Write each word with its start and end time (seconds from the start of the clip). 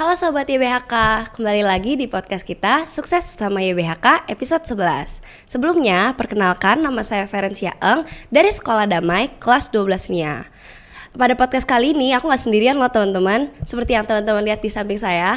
Halo 0.00 0.16
Sobat 0.16 0.48
YBHK, 0.48 1.28
kembali 1.36 1.60
lagi 1.60 1.92
di 1.92 2.08
podcast 2.08 2.40
kita 2.40 2.88
Sukses 2.88 3.36
Bersama 3.36 3.60
YBHK 3.60 4.32
episode 4.32 4.64
11 4.64 5.20
Sebelumnya, 5.44 6.16
perkenalkan 6.16 6.80
nama 6.80 7.04
saya 7.04 7.28
Ferencia 7.28 7.76
Eng 7.84 8.08
dari 8.32 8.48
Sekolah 8.48 8.88
Damai 8.88 9.28
kelas 9.36 9.68
12 9.68 10.08
MIA 10.08 10.48
Pada 11.12 11.36
podcast 11.36 11.68
kali 11.68 11.92
ini 11.92 12.16
aku 12.16 12.32
gak 12.32 12.40
sendirian 12.40 12.80
loh 12.80 12.88
teman-teman 12.88 13.52
Seperti 13.60 13.92
yang 13.92 14.08
teman-teman 14.08 14.40
lihat 14.40 14.64
di 14.64 14.72
samping 14.72 14.96
saya 14.96 15.36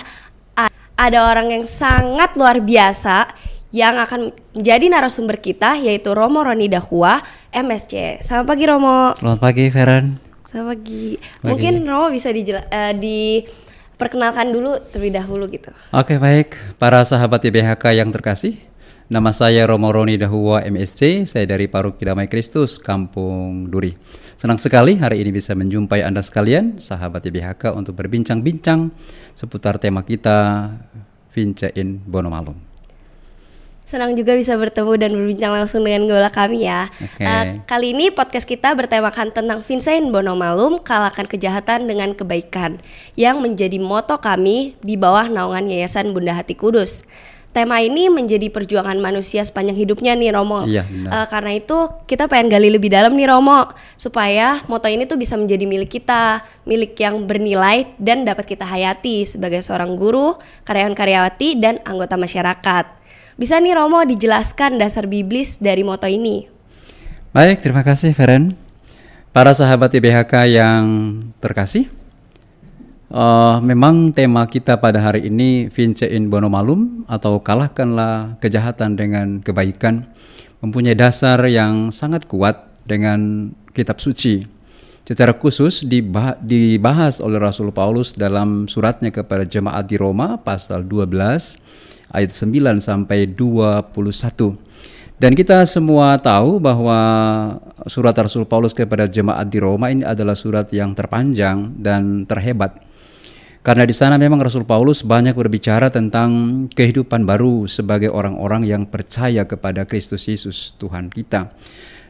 Ada 0.95 1.27
orang 1.27 1.51
yang 1.59 1.67
sangat 1.67 2.31
luar 2.39 2.63
biasa 2.63 3.35
yang 3.75 3.99
akan 3.99 4.31
menjadi 4.55 4.87
narasumber 4.87 5.43
kita 5.43 5.75
yaitu 5.75 6.15
Romo 6.15 6.39
Roni 6.39 6.71
Dahua 6.71 7.19
MSC. 7.51 8.23
Selamat 8.23 8.47
pagi 8.47 8.63
Romo. 8.69 9.11
Selamat 9.19 9.39
pagi 9.43 9.63
Feren. 9.67 10.23
Selamat 10.47 10.77
pagi. 10.77 11.19
pagi. 11.19 11.47
Mungkin 11.51 11.73
Romo 11.83 12.13
bisa 12.13 12.29
dijela- 12.29 12.69
uh, 12.69 12.93
di 12.93 13.41
perkenalkan 14.03 14.51
dulu 14.51 14.75
terlebih 14.91 15.15
dahulu 15.15 15.47
gitu. 15.47 15.71
Oke 15.95 16.19
baik, 16.19 16.59
para 16.75 16.99
sahabat 17.07 17.39
IBHK 17.47 17.95
yang 17.95 18.11
terkasih, 18.11 18.59
nama 19.07 19.31
saya 19.31 19.63
Romo 19.63 19.95
Roni 19.95 20.19
Dahua 20.19 20.59
MSC, 20.67 21.23
saya 21.23 21.47
dari 21.47 21.71
Paroki 21.71 22.03
Damai 22.03 22.27
Kristus, 22.27 22.75
Kampung 22.75 23.71
Duri. 23.71 23.95
Senang 24.35 24.59
sekali 24.59 24.99
hari 24.99 25.23
ini 25.23 25.31
bisa 25.31 25.55
menjumpai 25.55 26.03
Anda 26.03 26.19
sekalian, 26.19 26.83
sahabat 26.83 27.23
IBHK 27.23 27.71
untuk 27.71 27.95
berbincang-bincang 27.95 28.91
seputar 29.39 29.79
tema 29.79 30.03
kita, 30.03 30.67
Vincein 31.31 32.03
Bonomalum. 32.03 32.72
Senang 33.93 34.17
juga 34.17 34.33
bisa 34.33 34.57
bertemu 34.57 34.97
dan 34.97 35.13
berbincang 35.13 35.53
langsung 35.53 35.85
dengan 35.85 36.09
gola 36.09 36.33
kami 36.33 36.65
ya. 36.65 36.89
Okay. 36.97 37.29
Uh, 37.29 37.29
eh, 37.29 37.45
kali 37.69 37.93
ini 37.93 38.09
podcast 38.09 38.49
kita 38.49 38.73
bertemakan 38.73 39.29
tentang 39.29 39.61
Vincent 39.61 40.09
Bonomalum 40.09 40.81
kalahkan 40.81 41.29
kejahatan 41.29 41.85
dengan 41.85 42.17
kebaikan 42.17 42.81
yang 43.13 43.37
menjadi 43.37 43.77
moto 43.77 44.17
kami 44.17 44.73
di 44.81 44.97
bawah 44.97 45.29
naungan 45.29 45.69
Yayasan 45.69 46.09
Bunda 46.09 46.33
Hati 46.33 46.57
Kudus. 46.57 47.05
Tema 47.53 47.85
ini 47.85 48.09
menjadi 48.09 48.49
perjuangan 48.49 48.97
manusia 48.97 49.45
sepanjang 49.45 49.77
hidupnya 49.77 50.17
nih 50.17 50.33
Romo. 50.33 50.65
Iya, 50.65 50.89
benar. 50.89 51.13
Uh, 51.13 51.27
karena 51.29 51.51
itu 51.53 51.77
kita 52.09 52.25
pengen 52.25 52.49
gali 52.49 52.73
lebih 52.73 52.89
dalam 52.89 53.13
nih 53.13 53.29
Romo 53.29 53.77
supaya 53.93 54.65
moto 54.65 54.89
ini 54.89 55.05
tuh 55.05 55.21
bisa 55.21 55.37
menjadi 55.37 55.69
milik 55.69 56.01
kita, 56.01 56.41
milik 56.65 56.97
yang 56.97 57.29
bernilai 57.29 57.93
dan 58.01 58.25
dapat 58.25 58.57
kita 58.57 58.65
hayati 58.65 59.29
sebagai 59.29 59.61
seorang 59.61 59.93
guru, 59.93 60.33
karyawan-karyawati 60.65 61.61
dan 61.61 61.77
anggota 61.85 62.17
masyarakat. 62.17 63.02
Bisa 63.33 63.57
nih 63.57 63.73
Romo 63.73 64.05
dijelaskan 64.05 64.77
dasar 64.77 65.09
biblis 65.09 65.57
dari 65.57 65.81
moto 65.81 66.05
ini? 66.05 66.45
Baik, 67.33 67.65
terima 67.65 67.81
kasih 67.81 68.13
Feren. 68.13 68.53
Para 69.33 69.49
sahabat 69.57 69.89
IBHK 69.89 70.53
yang 70.53 70.85
terkasih, 71.41 71.89
uh, 73.09 73.57
memang 73.65 74.13
tema 74.13 74.45
kita 74.45 74.77
pada 74.77 75.01
hari 75.01 75.33
ini 75.33 75.65
Vincein 75.73 76.29
Bono 76.29 76.45
Malum 76.45 77.01
atau 77.09 77.41
kalahkanlah 77.41 78.37
kejahatan 78.37 78.93
dengan 78.93 79.41
kebaikan 79.41 80.05
mempunyai 80.61 80.93
dasar 80.93 81.41
yang 81.49 81.89
sangat 81.89 82.29
kuat 82.29 82.69
dengan 82.85 83.49
kitab 83.73 83.97
suci. 83.97 84.45
Secara 85.09 85.33
khusus 85.33 85.81
dibahas 86.39 87.17
oleh 87.17 87.41
Rasul 87.41 87.73
Paulus 87.73 88.13
dalam 88.13 88.69
suratnya 88.69 89.09
kepada 89.09 89.41
jemaat 89.43 89.89
di 89.89 89.97
Roma 89.97 90.37
pasal 90.37 90.85
12 90.85 91.92
ayat 92.13 92.31
9 92.31 92.77
sampai 92.79 93.25
21. 93.25 93.89
Dan 95.17 95.33
kita 95.33 95.63
semua 95.65 96.17
tahu 96.21 96.61
bahwa 96.61 96.99
surat 97.89 98.13
Rasul 98.17 98.45
Paulus 98.45 98.75
kepada 98.75 99.09
jemaat 99.09 99.49
di 99.49 99.57
Roma 99.61 99.89
ini 99.89 100.05
adalah 100.05 100.37
surat 100.37 100.69
yang 100.69 100.93
terpanjang 100.93 101.73
dan 101.79 102.29
terhebat. 102.29 102.81
Karena 103.63 103.87
di 103.87 103.95
sana 103.95 104.19
memang 104.19 104.43
Rasul 104.43 104.67
Paulus 104.67 105.07
banyak 105.07 105.39
berbicara 105.39 105.87
tentang 105.87 106.63
kehidupan 106.75 107.23
baru 107.23 107.63
sebagai 107.71 108.11
orang-orang 108.11 108.67
yang 108.67 108.83
percaya 108.83 109.47
kepada 109.47 109.87
Kristus 109.87 110.27
Yesus 110.27 110.75
Tuhan 110.75 111.07
kita. 111.07 111.47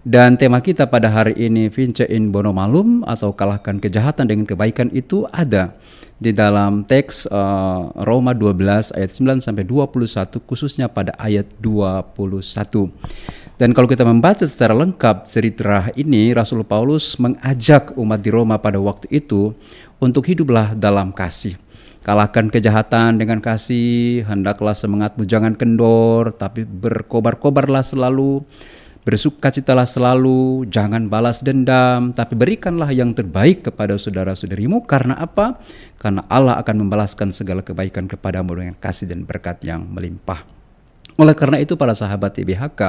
Dan 0.04 0.36
tema 0.36 0.60
kita 0.60 0.92
pada 0.92 1.08
hari 1.08 1.32
ini 1.40 1.72
Vincein 1.72 2.28
Bono 2.28 2.52
Malum 2.52 3.08
atau 3.08 3.32
kalahkan 3.32 3.80
kejahatan 3.80 4.28
dengan 4.28 4.44
kebaikan 4.44 4.92
itu 4.92 5.24
ada 5.32 5.80
di 6.20 6.36
dalam 6.36 6.84
teks 6.84 7.24
uh, 7.32 7.88
Roma 8.04 8.36
12 8.36 9.00
ayat 9.00 9.12
9 9.16 9.40
sampai 9.40 9.64
21 9.64 10.28
khususnya 10.44 10.92
pada 10.92 11.16
ayat 11.16 11.48
21. 11.64 12.20
Dan 13.56 13.72
kalau 13.72 13.88
kita 13.88 14.04
membaca 14.04 14.44
secara 14.44 14.76
lengkap 14.76 15.24
cerita 15.24 15.88
ini 15.96 16.36
Rasul 16.36 16.68
Paulus 16.68 17.16
mengajak 17.16 17.96
umat 17.96 18.20
di 18.20 18.28
Roma 18.28 18.60
pada 18.60 18.84
waktu 18.84 19.08
itu 19.08 19.56
untuk 20.04 20.28
hiduplah 20.28 20.76
dalam 20.76 21.16
kasih. 21.16 21.56
Kalahkan 22.04 22.52
kejahatan 22.52 23.16
dengan 23.16 23.40
kasih, 23.40 24.28
hendaklah 24.28 24.76
semangatmu 24.76 25.24
jangan 25.24 25.56
kendor, 25.56 26.36
tapi 26.36 26.68
berkobar-kobarlah 26.68 27.80
selalu 27.80 28.44
Bersukacitalah 29.04 29.84
selalu, 29.84 30.64
jangan 30.72 31.12
balas 31.12 31.44
dendam, 31.44 32.16
tapi 32.16 32.40
berikanlah 32.40 32.88
yang 32.96 33.12
terbaik 33.12 33.68
kepada 33.68 34.00
saudara-saudarimu. 34.00 34.88
Karena 34.88 35.20
apa? 35.20 35.60
Karena 36.00 36.24
Allah 36.32 36.56
akan 36.64 36.88
membalaskan 36.88 37.36
segala 37.36 37.60
kebaikan 37.60 38.08
kepadamu 38.08 38.56
dengan 38.56 38.76
kasih 38.80 39.12
dan 39.12 39.28
berkat 39.28 39.60
yang 39.68 39.84
melimpah. 39.92 40.63
Oleh 41.14 41.38
karena 41.38 41.62
itu 41.62 41.78
para 41.78 41.94
sahabat 41.94 42.34
IBHK, 42.42 42.82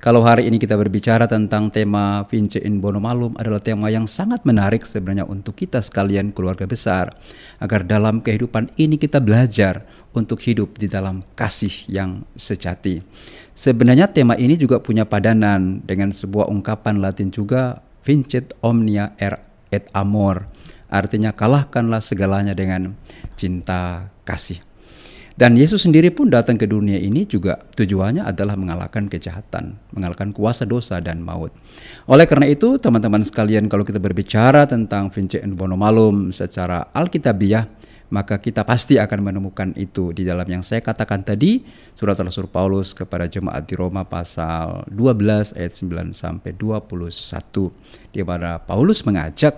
kalau 0.00 0.24
hari 0.24 0.48
ini 0.48 0.56
kita 0.56 0.80
berbicara 0.80 1.28
tentang 1.28 1.68
tema 1.68 2.24
Vince 2.24 2.56
in 2.56 2.80
Bono 2.80 3.04
Malum 3.04 3.36
adalah 3.36 3.60
tema 3.60 3.92
yang 3.92 4.08
sangat 4.08 4.48
menarik 4.48 4.88
sebenarnya 4.88 5.28
untuk 5.28 5.60
kita 5.60 5.84
sekalian 5.84 6.32
keluarga 6.32 6.64
besar. 6.64 7.12
Agar 7.60 7.84
dalam 7.84 8.24
kehidupan 8.24 8.72
ini 8.80 8.96
kita 8.96 9.20
belajar 9.20 9.84
untuk 10.16 10.40
hidup 10.40 10.80
di 10.80 10.88
dalam 10.88 11.20
kasih 11.36 11.84
yang 11.84 12.24
sejati. 12.32 13.04
Sebenarnya 13.52 14.08
tema 14.08 14.40
ini 14.40 14.56
juga 14.56 14.80
punya 14.80 15.04
padanan 15.04 15.84
dengan 15.84 16.16
sebuah 16.16 16.48
ungkapan 16.48 16.96
Latin 16.96 17.28
juga 17.28 17.84
Vincit 18.00 18.56
omnia 18.64 19.12
er 19.20 19.36
et 19.68 19.84
amor. 19.92 20.48
Artinya 20.88 21.36
kalahkanlah 21.36 22.00
segalanya 22.00 22.56
dengan 22.56 22.96
cinta 23.36 24.08
kasih. 24.24 24.69
Dan 25.40 25.56
Yesus 25.56 25.88
sendiri 25.88 26.12
pun 26.12 26.28
datang 26.28 26.60
ke 26.60 26.68
dunia 26.68 27.00
ini 27.00 27.24
juga 27.24 27.56
tujuannya 27.72 28.28
adalah 28.28 28.60
mengalahkan 28.60 29.08
kejahatan, 29.08 29.72
mengalahkan 29.96 30.36
kuasa 30.36 30.68
dosa 30.68 31.00
dan 31.00 31.24
maut. 31.24 31.48
Oleh 32.04 32.28
karena 32.28 32.44
itu, 32.44 32.76
teman-teman 32.76 33.24
sekalian, 33.24 33.64
kalau 33.64 33.80
kita 33.80 33.96
berbicara 33.96 34.68
tentang 34.68 35.08
Vincent 35.08 35.48
Bonomalum 35.56 36.28
secara 36.28 36.92
alkitabiah, 36.92 37.64
maka 38.12 38.36
kita 38.36 38.68
pasti 38.68 39.00
akan 39.00 39.32
menemukan 39.32 39.72
itu 39.80 40.12
di 40.12 40.28
dalam 40.28 40.44
yang 40.44 40.60
saya 40.60 40.84
katakan 40.84 41.24
tadi, 41.24 41.64
surat 41.96 42.20
Rasul 42.20 42.44
Paulus 42.44 42.92
kepada 42.92 43.24
jemaat 43.24 43.64
di 43.64 43.80
Roma 43.80 44.04
pasal 44.04 44.84
12 44.92 45.56
ayat 45.56 45.72
9 45.72 46.12
sampai 46.12 46.52
21, 46.52 48.12
di 48.12 48.20
mana 48.20 48.60
Paulus 48.60 49.00
mengajak 49.08 49.56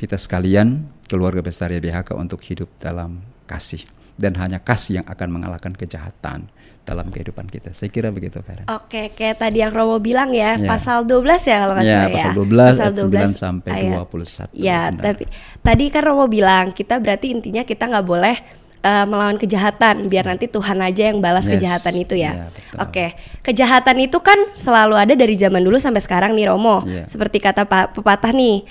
kita 0.00 0.16
sekalian 0.16 0.88
keluarga 1.12 1.44
besar 1.44 1.68
YBHK 1.76 2.16
untuk 2.16 2.40
hidup 2.40 2.72
dalam 2.80 3.20
kasih 3.44 3.99
dan 4.20 4.36
hanya 4.36 4.60
kasih 4.60 5.00
yang 5.00 5.06
akan 5.08 5.28
mengalahkan 5.32 5.72
kejahatan 5.72 6.52
dalam 6.84 7.08
kehidupan 7.08 7.48
kita. 7.48 7.72
Saya 7.72 7.88
kira 7.88 8.12
begitu, 8.12 8.44
Feren. 8.44 8.68
Oke, 8.68 9.16
kayak 9.16 9.40
tadi 9.40 9.64
yang 9.64 9.72
Romo 9.72 9.96
bilang 9.96 10.36
ya, 10.36 10.60
ya. 10.60 10.68
pasal 10.68 11.08
12 11.08 11.48
ya 11.48 11.56
kalau 11.64 11.74
nggak 11.76 11.86
ya, 11.86 11.92
salah 11.92 12.10
ya. 12.10 12.16
Pasal 12.16 12.32
12 12.36 12.50
pasal 12.52 12.90
12 12.92 13.32
sampai 13.32 13.70
ayat. 13.72 13.96
21. 14.04 14.52
Ya, 14.52 14.80
benar. 14.92 15.02
tapi 15.02 15.24
tadi 15.64 15.84
kan 15.88 16.02
Romo 16.04 16.24
bilang 16.28 16.66
kita 16.76 17.00
berarti 17.00 17.26
intinya 17.32 17.62
kita 17.64 17.84
nggak 17.88 18.06
boleh 18.06 18.36
uh, 18.84 19.04
melawan 19.06 19.36
kejahatan 19.36 20.08
biar 20.08 20.24
nanti 20.26 20.48
Tuhan 20.48 20.78
aja 20.80 21.02
yang 21.12 21.18
balas 21.20 21.46
yes. 21.46 21.52
kejahatan 21.56 21.94
itu 22.00 22.14
ya. 22.16 22.32
ya 22.50 22.80
Oke, 22.80 23.16
kejahatan 23.44 23.96
itu 24.00 24.18
kan 24.20 24.38
selalu 24.56 24.96
ada 24.96 25.14
dari 25.16 25.36
zaman 25.36 25.60
dulu 25.60 25.76
sampai 25.76 26.00
sekarang 26.02 26.32
nih 26.36 26.48
Romo. 26.50 26.84
Ya. 26.88 27.04
Seperti 27.06 27.40
kata 27.40 27.68
Pak 27.68 27.96
pepatah 27.96 28.32
nih, 28.32 28.64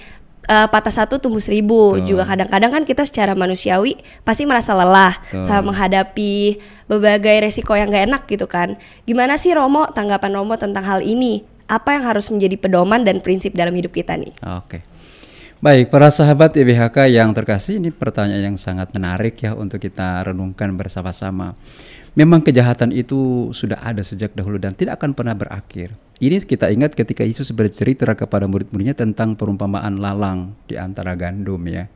uh, 0.49 0.67
patah 0.67 0.91
satu 0.91 1.21
tumbuh 1.21 1.39
seribu. 1.39 2.01
Tuh. 2.01 2.17
Juga 2.17 2.25
kadang-kadang 2.25 2.81
kan 2.81 2.83
kita 2.83 3.05
secara 3.05 3.37
manusiawi 3.37 4.01
pasti 4.25 4.49
merasa 4.49 4.73
lelah 4.73 5.21
Tuh. 5.29 5.45
saat 5.45 5.61
menghadapi 5.61 6.57
berbagai 6.89 7.45
resiko 7.45 7.77
yang 7.77 7.93
gak 7.93 8.09
enak 8.09 8.23
gitu 8.25 8.49
kan. 8.49 8.75
Gimana 9.05 9.37
sih 9.37 9.53
Romo 9.53 9.85
tanggapan 9.93 10.33
Romo 10.33 10.57
tentang 10.57 10.83
hal 10.83 11.05
ini? 11.05 11.45
Apa 11.69 11.93
yang 11.93 12.09
harus 12.09 12.33
menjadi 12.33 12.57
pedoman 12.57 13.05
dan 13.05 13.21
prinsip 13.21 13.53
dalam 13.53 13.77
hidup 13.77 13.93
kita 13.93 14.17
nih? 14.17 14.33
Oke. 14.41 14.81
Okay. 14.81 14.81
Baik, 15.59 15.91
para 15.91 16.07
sahabat 16.07 16.55
IBHK 16.55 17.11
yang 17.11 17.35
terkasih, 17.35 17.83
ini 17.83 17.91
pertanyaan 17.91 18.55
yang 18.55 18.57
sangat 18.57 18.95
menarik 18.95 19.43
ya 19.43 19.53
untuk 19.59 19.83
kita 19.83 20.23
renungkan 20.23 20.71
bersama-sama. 20.71 21.51
Memang 22.15 22.39
kejahatan 22.39 22.95
itu 22.95 23.51
sudah 23.51 23.75
ada 23.83 23.99
sejak 23.99 24.31
dahulu 24.31 24.55
dan 24.55 24.71
tidak 24.71 25.03
akan 25.03 25.11
pernah 25.11 25.35
berakhir. 25.35 25.93
Ini 26.19 26.43
kita 26.43 26.67
ingat 26.67 26.99
ketika 26.99 27.23
Yesus 27.23 27.55
bercerita 27.55 28.03
kepada 28.11 28.43
murid-muridnya 28.43 28.91
tentang 28.91 29.39
perumpamaan 29.39 30.03
lalang 30.03 30.51
di 30.67 30.75
antara 30.75 31.15
gandum 31.15 31.63
ya. 31.63 31.87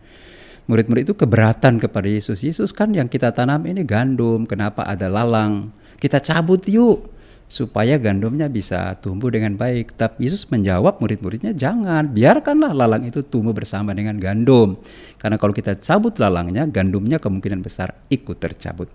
Murid-murid 0.64 1.12
itu 1.12 1.16
keberatan 1.20 1.76
kepada 1.76 2.08
Yesus. 2.08 2.40
Yesus 2.40 2.72
kan 2.72 2.96
yang 2.96 3.12
kita 3.12 3.36
tanam 3.36 3.68
ini 3.68 3.84
gandum, 3.84 4.48
kenapa 4.48 4.88
ada 4.88 5.12
lalang? 5.12 5.76
Kita 6.00 6.24
cabut 6.24 6.64
yuk 6.72 7.12
supaya 7.54 8.02
gandumnya 8.02 8.50
bisa 8.50 8.98
tumbuh 8.98 9.30
dengan 9.30 9.54
baik. 9.54 9.94
Tapi 9.94 10.26
Yesus 10.26 10.50
menjawab 10.50 10.98
murid-muridnya 10.98 11.54
jangan, 11.54 12.10
biarkanlah 12.10 12.74
lalang 12.74 13.06
itu 13.06 13.22
tumbuh 13.22 13.54
bersama 13.54 13.94
dengan 13.94 14.18
gandum. 14.18 14.82
Karena 15.22 15.38
kalau 15.38 15.54
kita 15.54 15.78
cabut 15.78 16.18
lalangnya, 16.18 16.66
gandumnya 16.66 17.22
kemungkinan 17.22 17.62
besar 17.62 17.94
ikut 18.10 18.42
tercabut. 18.42 18.90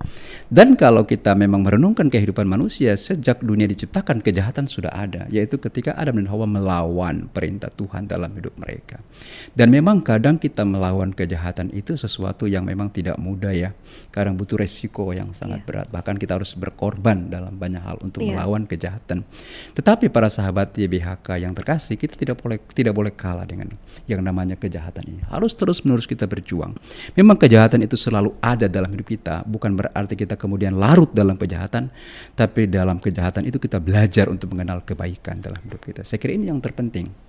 Dan 0.50 0.74
kalau 0.74 1.06
kita 1.06 1.38
memang 1.38 1.62
merenungkan 1.62 2.10
kehidupan 2.10 2.50
manusia 2.50 2.98
sejak 2.98 3.46
dunia 3.46 3.70
diciptakan 3.70 4.18
kejahatan 4.26 4.66
sudah 4.66 4.90
ada, 4.90 5.30
yaitu 5.30 5.62
ketika 5.62 5.94
Adam 5.94 6.18
dan 6.18 6.26
Hawa 6.26 6.50
melawan 6.50 7.30
perintah 7.30 7.70
Tuhan 7.70 8.10
dalam 8.10 8.34
hidup 8.34 8.58
mereka. 8.58 8.98
Dan 9.54 9.70
memang 9.70 10.02
kadang 10.02 10.34
kita 10.34 10.66
melawan 10.66 11.14
kejahatan 11.14 11.70
itu 11.70 11.94
sesuatu 11.94 12.50
yang 12.50 12.66
memang 12.66 12.90
tidak 12.90 13.14
mudah 13.22 13.54
ya. 13.54 13.70
Kadang 14.10 14.34
butuh 14.34 14.58
resiko 14.58 15.14
yang 15.14 15.30
sangat 15.30 15.62
yeah. 15.62 15.68
berat. 15.70 15.86
Bahkan 15.94 16.18
kita 16.18 16.42
harus 16.42 16.58
berkorban 16.58 17.30
dalam 17.30 17.54
banyak 17.54 17.82
hal 17.86 17.96
untuk 18.02 18.26
yeah. 18.26 18.34
melawan 18.34 18.47
melawan 18.48 18.64
kejahatan. 18.64 19.20
Tetapi 19.76 20.08
para 20.08 20.32
sahabat 20.32 20.72
YBHK 20.72 21.44
yang 21.44 21.52
terkasih, 21.52 22.00
kita 22.00 22.16
tidak 22.16 22.40
boleh 22.40 22.56
tidak 22.72 22.96
boleh 22.96 23.12
kalah 23.12 23.44
dengan 23.44 23.76
yang 24.08 24.24
namanya 24.24 24.56
kejahatan 24.56 25.04
ini. 25.04 25.20
Harus 25.28 25.52
terus-menerus 25.52 26.08
kita 26.08 26.24
berjuang. 26.24 26.72
Memang 27.12 27.36
kejahatan 27.36 27.84
itu 27.84 28.00
selalu 28.00 28.32
ada 28.40 28.64
dalam 28.64 28.88
hidup 28.88 29.04
kita, 29.04 29.44
bukan 29.44 29.76
berarti 29.76 30.16
kita 30.16 30.40
kemudian 30.40 30.80
larut 30.80 31.12
dalam 31.12 31.36
kejahatan, 31.36 31.92
tapi 32.32 32.64
dalam 32.64 32.96
kejahatan 32.96 33.44
itu 33.44 33.60
kita 33.60 33.76
belajar 33.76 34.32
untuk 34.32 34.56
mengenal 34.56 34.80
kebaikan 34.80 35.36
dalam 35.44 35.60
hidup 35.68 35.84
kita. 35.84 36.00
Saya 36.08 36.16
kira 36.16 36.32
ini 36.32 36.48
yang 36.48 36.64
terpenting. 36.64 37.28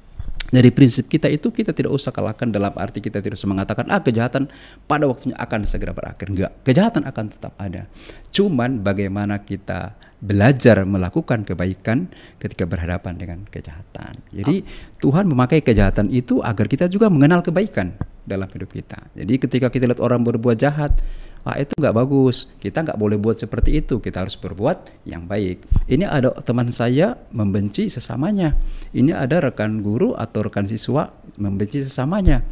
Jadi 0.50 0.70
prinsip 0.74 1.06
kita 1.06 1.30
itu 1.30 1.54
kita 1.54 1.78
tidak 1.78 1.94
usah 1.94 2.10
kalahkan 2.10 2.50
dalam 2.50 2.74
arti 2.74 3.06
kita 3.06 3.22
tidak 3.22 3.38
usah 3.38 3.46
mengatakan 3.46 3.86
ah 3.94 4.02
kejahatan 4.02 4.50
pada 4.90 5.06
waktunya 5.06 5.38
akan 5.38 5.62
segera 5.62 5.94
berakhir. 5.94 6.26
Enggak, 6.26 6.52
kejahatan 6.66 7.06
akan 7.06 7.26
tetap 7.30 7.54
ada. 7.62 7.86
Cuman 8.34 8.82
bagaimana 8.82 9.46
kita 9.46 9.94
belajar 10.20 10.84
melakukan 10.84 11.48
kebaikan 11.48 12.12
ketika 12.40 12.68
berhadapan 12.68 13.16
dengan 13.16 13.40
kejahatan. 13.48 14.12
Jadi 14.36 14.64
oh. 14.64 15.00
Tuhan 15.00 15.32
memakai 15.32 15.64
kejahatan 15.64 16.12
itu 16.12 16.44
agar 16.44 16.68
kita 16.68 16.92
juga 16.92 17.08
mengenal 17.08 17.40
kebaikan 17.40 17.96
dalam 18.28 18.52
hidup 18.52 18.70
kita. 18.76 19.00
Jadi 19.16 19.34
ketika 19.40 19.68
kita 19.72 19.88
lihat 19.88 20.04
orang 20.04 20.22
berbuat 20.28 20.60
jahat, 20.60 21.00
ah 21.48 21.56
itu 21.56 21.72
nggak 21.72 21.96
bagus 21.96 22.52
kita 22.60 22.84
nggak 22.84 23.00
boleh 23.00 23.16
buat 23.16 23.40
seperti 23.40 23.80
itu 23.80 24.04
kita 24.04 24.28
harus 24.28 24.36
berbuat 24.36 25.08
yang 25.08 25.24
baik 25.24 25.64
ini 25.88 26.04
ada 26.04 26.36
teman 26.44 26.68
saya 26.68 27.16
membenci 27.32 27.88
sesamanya 27.88 28.60
ini 28.92 29.16
ada 29.16 29.40
rekan 29.40 29.80
guru 29.80 30.20
atau 30.20 30.44
rekan 30.44 30.68
siswa 30.68 31.16
membenci 31.40 31.80
sesamanya 31.80 32.44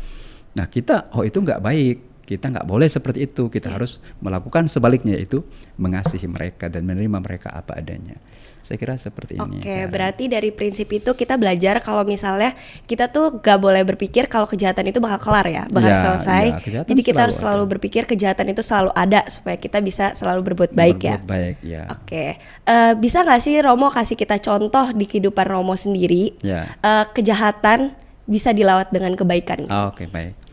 nah 0.55 0.71
kita 0.71 1.11
oh 1.11 1.27
itu 1.27 1.43
nggak 1.43 1.59
baik 1.59 1.97
kita 2.27 2.51
nggak 2.51 2.67
boleh 2.67 2.91
seperti 2.91 3.23
itu 3.23 3.47
kita 3.47 3.71
harus 3.71 4.03
melakukan 4.19 4.67
sebaliknya 4.67 5.15
yaitu 5.15 5.47
mengasihi 5.79 6.27
mereka 6.27 6.67
dan 6.67 6.83
menerima 6.83 7.23
mereka 7.23 7.55
apa 7.55 7.79
adanya 7.79 8.19
saya 8.67 8.75
kira 8.75 8.99
seperti 8.99 9.39
ini. 9.39 9.63
Oke, 9.63 9.87
berarti 9.87 10.27
dari 10.27 10.51
prinsip 10.51 10.91
itu 10.91 11.15
kita 11.15 11.39
belajar 11.39 11.79
kalau 11.79 12.03
misalnya 12.03 12.51
kita 12.83 13.07
tuh 13.07 13.39
gak 13.39 13.55
boleh 13.63 13.79
berpikir 13.87 14.27
kalau 14.27 14.43
kejahatan 14.43 14.91
itu 14.91 14.99
bakal 14.99 15.31
kelar 15.31 15.47
ya, 15.47 15.63
bakal 15.71 15.95
ya, 15.95 16.03
selesai. 16.03 16.43
Ya, 16.67 16.83
Jadi 16.83 16.99
kita 16.99 17.31
harus 17.31 17.39
selalu 17.39 17.63
ada. 17.63 17.71
berpikir 17.71 18.03
kejahatan 18.03 18.51
itu 18.51 18.59
selalu 18.59 18.91
ada 18.91 19.23
supaya 19.31 19.55
kita 19.55 19.79
bisa 19.79 20.11
selalu 20.19 20.51
berbuat 20.51 20.75
baik 20.75 20.99
ya. 20.99 21.15
berbuat 21.15 21.23
ya. 21.23 21.31
baik 21.31 21.57
ya. 21.63 21.83
Oke, 21.87 22.03
okay. 22.03 22.29
uh, 22.67 22.91
bisa 22.99 23.23
nggak 23.23 23.39
sih 23.39 23.55
Romo 23.63 23.87
kasih 23.87 24.19
kita 24.19 24.35
contoh 24.43 24.91
di 24.91 25.07
kehidupan 25.07 25.47
Romo 25.47 25.79
sendiri 25.79 26.35
ya. 26.43 26.67
uh, 26.83 27.07
kejahatan 27.15 27.95
bisa 28.27 28.51
dilawat 28.51 28.91
dengan 28.91 29.15
kebaikan? 29.15 29.63
Oh, 29.71 29.95
Oke 29.95 30.03
okay, 30.03 30.07
baik. 30.11 30.46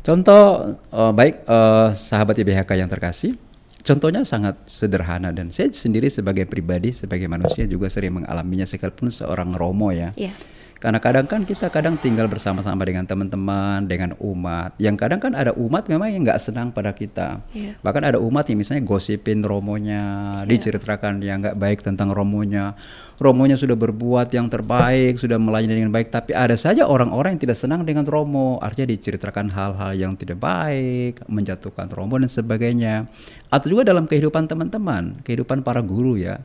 Contoh 0.00 0.76
uh, 0.90 1.12
baik 1.12 1.44
uh, 1.44 1.92
sahabat 1.92 2.40
IBHK 2.40 2.80
yang 2.80 2.88
terkasih 2.88 3.36
Contohnya 3.80 4.28
sangat 4.28 4.60
sederhana 4.68 5.32
dan 5.32 5.48
saya 5.48 5.72
sendiri 5.72 6.12
sebagai 6.12 6.44
pribadi, 6.44 6.92
sebagai 6.92 7.24
manusia 7.32 7.64
juga 7.64 7.88
sering 7.88 8.20
mengalaminya 8.20 8.68
sekalipun 8.68 9.08
seorang 9.08 9.56
romo 9.56 9.88
ya. 9.88 10.12
Yeah. 10.20 10.36
Karena 10.80 10.96
kadang 10.96 11.28
kan 11.28 11.44
kita 11.44 11.68
kadang 11.68 12.00
tinggal 12.00 12.24
bersama-sama 12.24 12.88
dengan 12.88 13.04
teman-teman, 13.04 13.84
dengan 13.84 14.16
umat. 14.16 14.72
Yang 14.80 14.96
kadang 14.96 15.20
kan 15.20 15.36
ada 15.36 15.52
umat 15.52 15.84
memang 15.92 16.08
yang 16.08 16.24
nggak 16.24 16.40
senang 16.40 16.72
pada 16.72 16.96
kita. 16.96 17.44
Yeah. 17.52 17.76
Bahkan 17.84 18.00
ada 18.00 18.16
umat 18.16 18.48
yang 18.48 18.64
misalnya 18.64 18.88
gosipin 18.88 19.44
romonya, 19.44 20.00
yeah. 20.40 20.48
diceritakan 20.48 21.20
yang 21.20 21.44
nggak 21.44 21.60
baik 21.60 21.84
tentang 21.84 22.08
romonya. 22.16 22.72
Romonya 23.20 23.60
sudah 23.60 23.76
berbuat 23.76 24.32
yang 24.32 24.48
terbaik, 24.48 25.20
sudah 25.20 25.36
melayani 25.36 25.84
dengan 25.84 25.92
baik. 25.92 26.08
Tapi 26.08 26.32
ada 26.32 26.56
saja 26.56 26.88
orang-orang 26.88 27.36
yang 27.36 27.44
tidak 27.44 27.60
senang 27.60 27.84
dengan 27.84 28.08
romo. 28.08 28.56
Artinya 28.64 28.88
diceritakan 28.88 29.52
hal-hal 29.52 29.92
yang 29.92 30.16
tidak 30.16 30.40
baik, 30.40 31.20
menjatuhkan 31.28 31.92
romo 31.92 32.16
dan 32.16 32.32
sebagainya. 32.32 33.04
Atau 33.52 33.76
juga 33.76 33.92
dalam 33.92 34.08
kehidupan 34.08 34.48
teman-teman, 34.48 35.20
kehidupan 35.28 35.60
para 35.60 35.84
guru 35.84 36.16
ya 36.16 36.40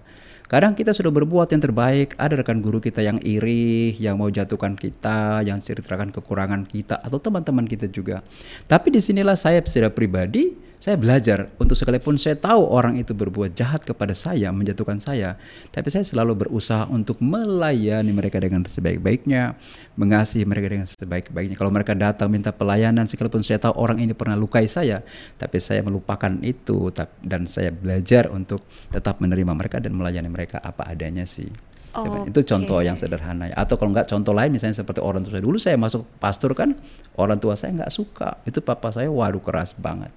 Kadang 0.45 0.77
kita 0.77 0.93
sudah 0.93 1.09
berbuat 1.09 1.49
yang 1.49 1.61
terbaik, 1.61 2.13
ada 2.21 2.37
rekan 2.37 2.61
guru 2.61 2.77
kita 2.77 3.01
yang 3.01 3.17
iri, 3.25 3.97
yang 3.97 4.21
mau 4.21 4.29
jatuhkan 4.29 4.77
kita, 4.77 5.41
yang 5.41 5.57
ceritakan 5.57 6.13
kekurangan 6.13 6.69
kita, 6.69 7.01
atau 7.01 7.17
teman-teman 7.17 7.65
kita 7.65 7.89
juga. 7.89 8.21
Tapi 8.69 8.93
di 8.93 9.01
sinilah 9.01 9.33
saya 9.33 9.65
secara 9.65 9.89
pribadi 9.89 10.65
saya 10.75 10.99
belajar 10.99 11.49
untuk 11.55 11.73
sekalipun 11.73 12.19
saya 12.19 12.35
tahu 12.35 12.67
orang 12.67 12.99
itu 12.99 13.15
berbuat 13.15 13.55
jahat 13.55 13.81
kepada 13.87 14.11
saya, 14.11 14.51
menjatuhkan 14.51 14.99
saya, 14.99 15.39
tapi 15.71 15.89
saya 15.89 16.03
selalu 16.03 16.45
berusaha 16.45 16.85
untuk 16.91 17.17
melayani 17.23 18.11
mereka 18.11 18.37
dengan 18.43 18.61
sebaik-baiknya, 18.67 19.55
mengasihi 19.95 20.43
mereka 20.43 20.67
dengan 20.69 20.85
sebaik-baiknya. 20.85 21.55
Kalau 21.55 21.71
mereka 21.71 21.95
datang 21.95 22.27
minta 22.27 22.51
pelayanan, 22.51 23.07
sekalipun 23.07 23.41
saya 23.41 23.57
tahu 23.57 23.73
orang 23.79 24.03
ini 24.03 24.11
pernah 24.11 24.35
lukai 24.35 24.67
saya, 24.67 25.01
tapi 25.39 25.63
saya 25.63 25.79
melupakan 25.79 26.37
itu 26.43 26.91
dan 27.23 27.47
saya 27.47 27.71
belajar 27.71 28.29
untuk 28.29 28.61
tetap 28.91 29.23
menerima 29.23 29.55
mereka 29.55 29.79
dan 29.79 29.95
melayani 29.95 30.27
mereka 30.27 30.34
apa 30.43 30.91
adanya 30.91 31.23
sih. 31.23 31.47
Oh, 31.95 32.27
itu 32.27 32.43
contoh 32.43 32.83
okay. 32.83 32.91
yang 32.91 32.99
sederhana 32.99 33.47
ya. 33.47 33.55
Atau 33.55 33.79
kalau 33.79 33.95
nggak 33.95 34.11
contoh 34.11 34.35
lain 34.35 34.51
misalnya 34.51 34.75
seperti 34.75 34.99
orang 34.99 35.23
tua 35.23 35.39
saya 35.39 35.43
dulu 35.47 35.55
saya 35.55 35.79
masuk 35.79 36.03
pastor 36.19 36.51
kan 36.51 36.75
orang 37.15 37.39
tua 37.39 37.55
saya 37.55 37.71
nggak 37.71 37.91
suka. 37.91 38.43
Itu 38.43 38.59
papa 38.59 38.91
saya 38.91 39.07
waduh 39.07 39.39
keras 39.39 39.71
banget 39.71 40.11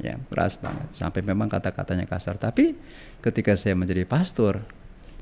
ya 0.00 0.16
keras 0.32 0.56
banget 0.56 0.88
sampai 0.96 1.20
memang 1.20 1.46
kata-katanya 1.46 2.08
kasar 2.08 2.40
tapi 2.40 2.72
ketika 3.20 3.52
saya 3.52 3.76
menjadi 3.76 4.08
pastor 4.08 4.64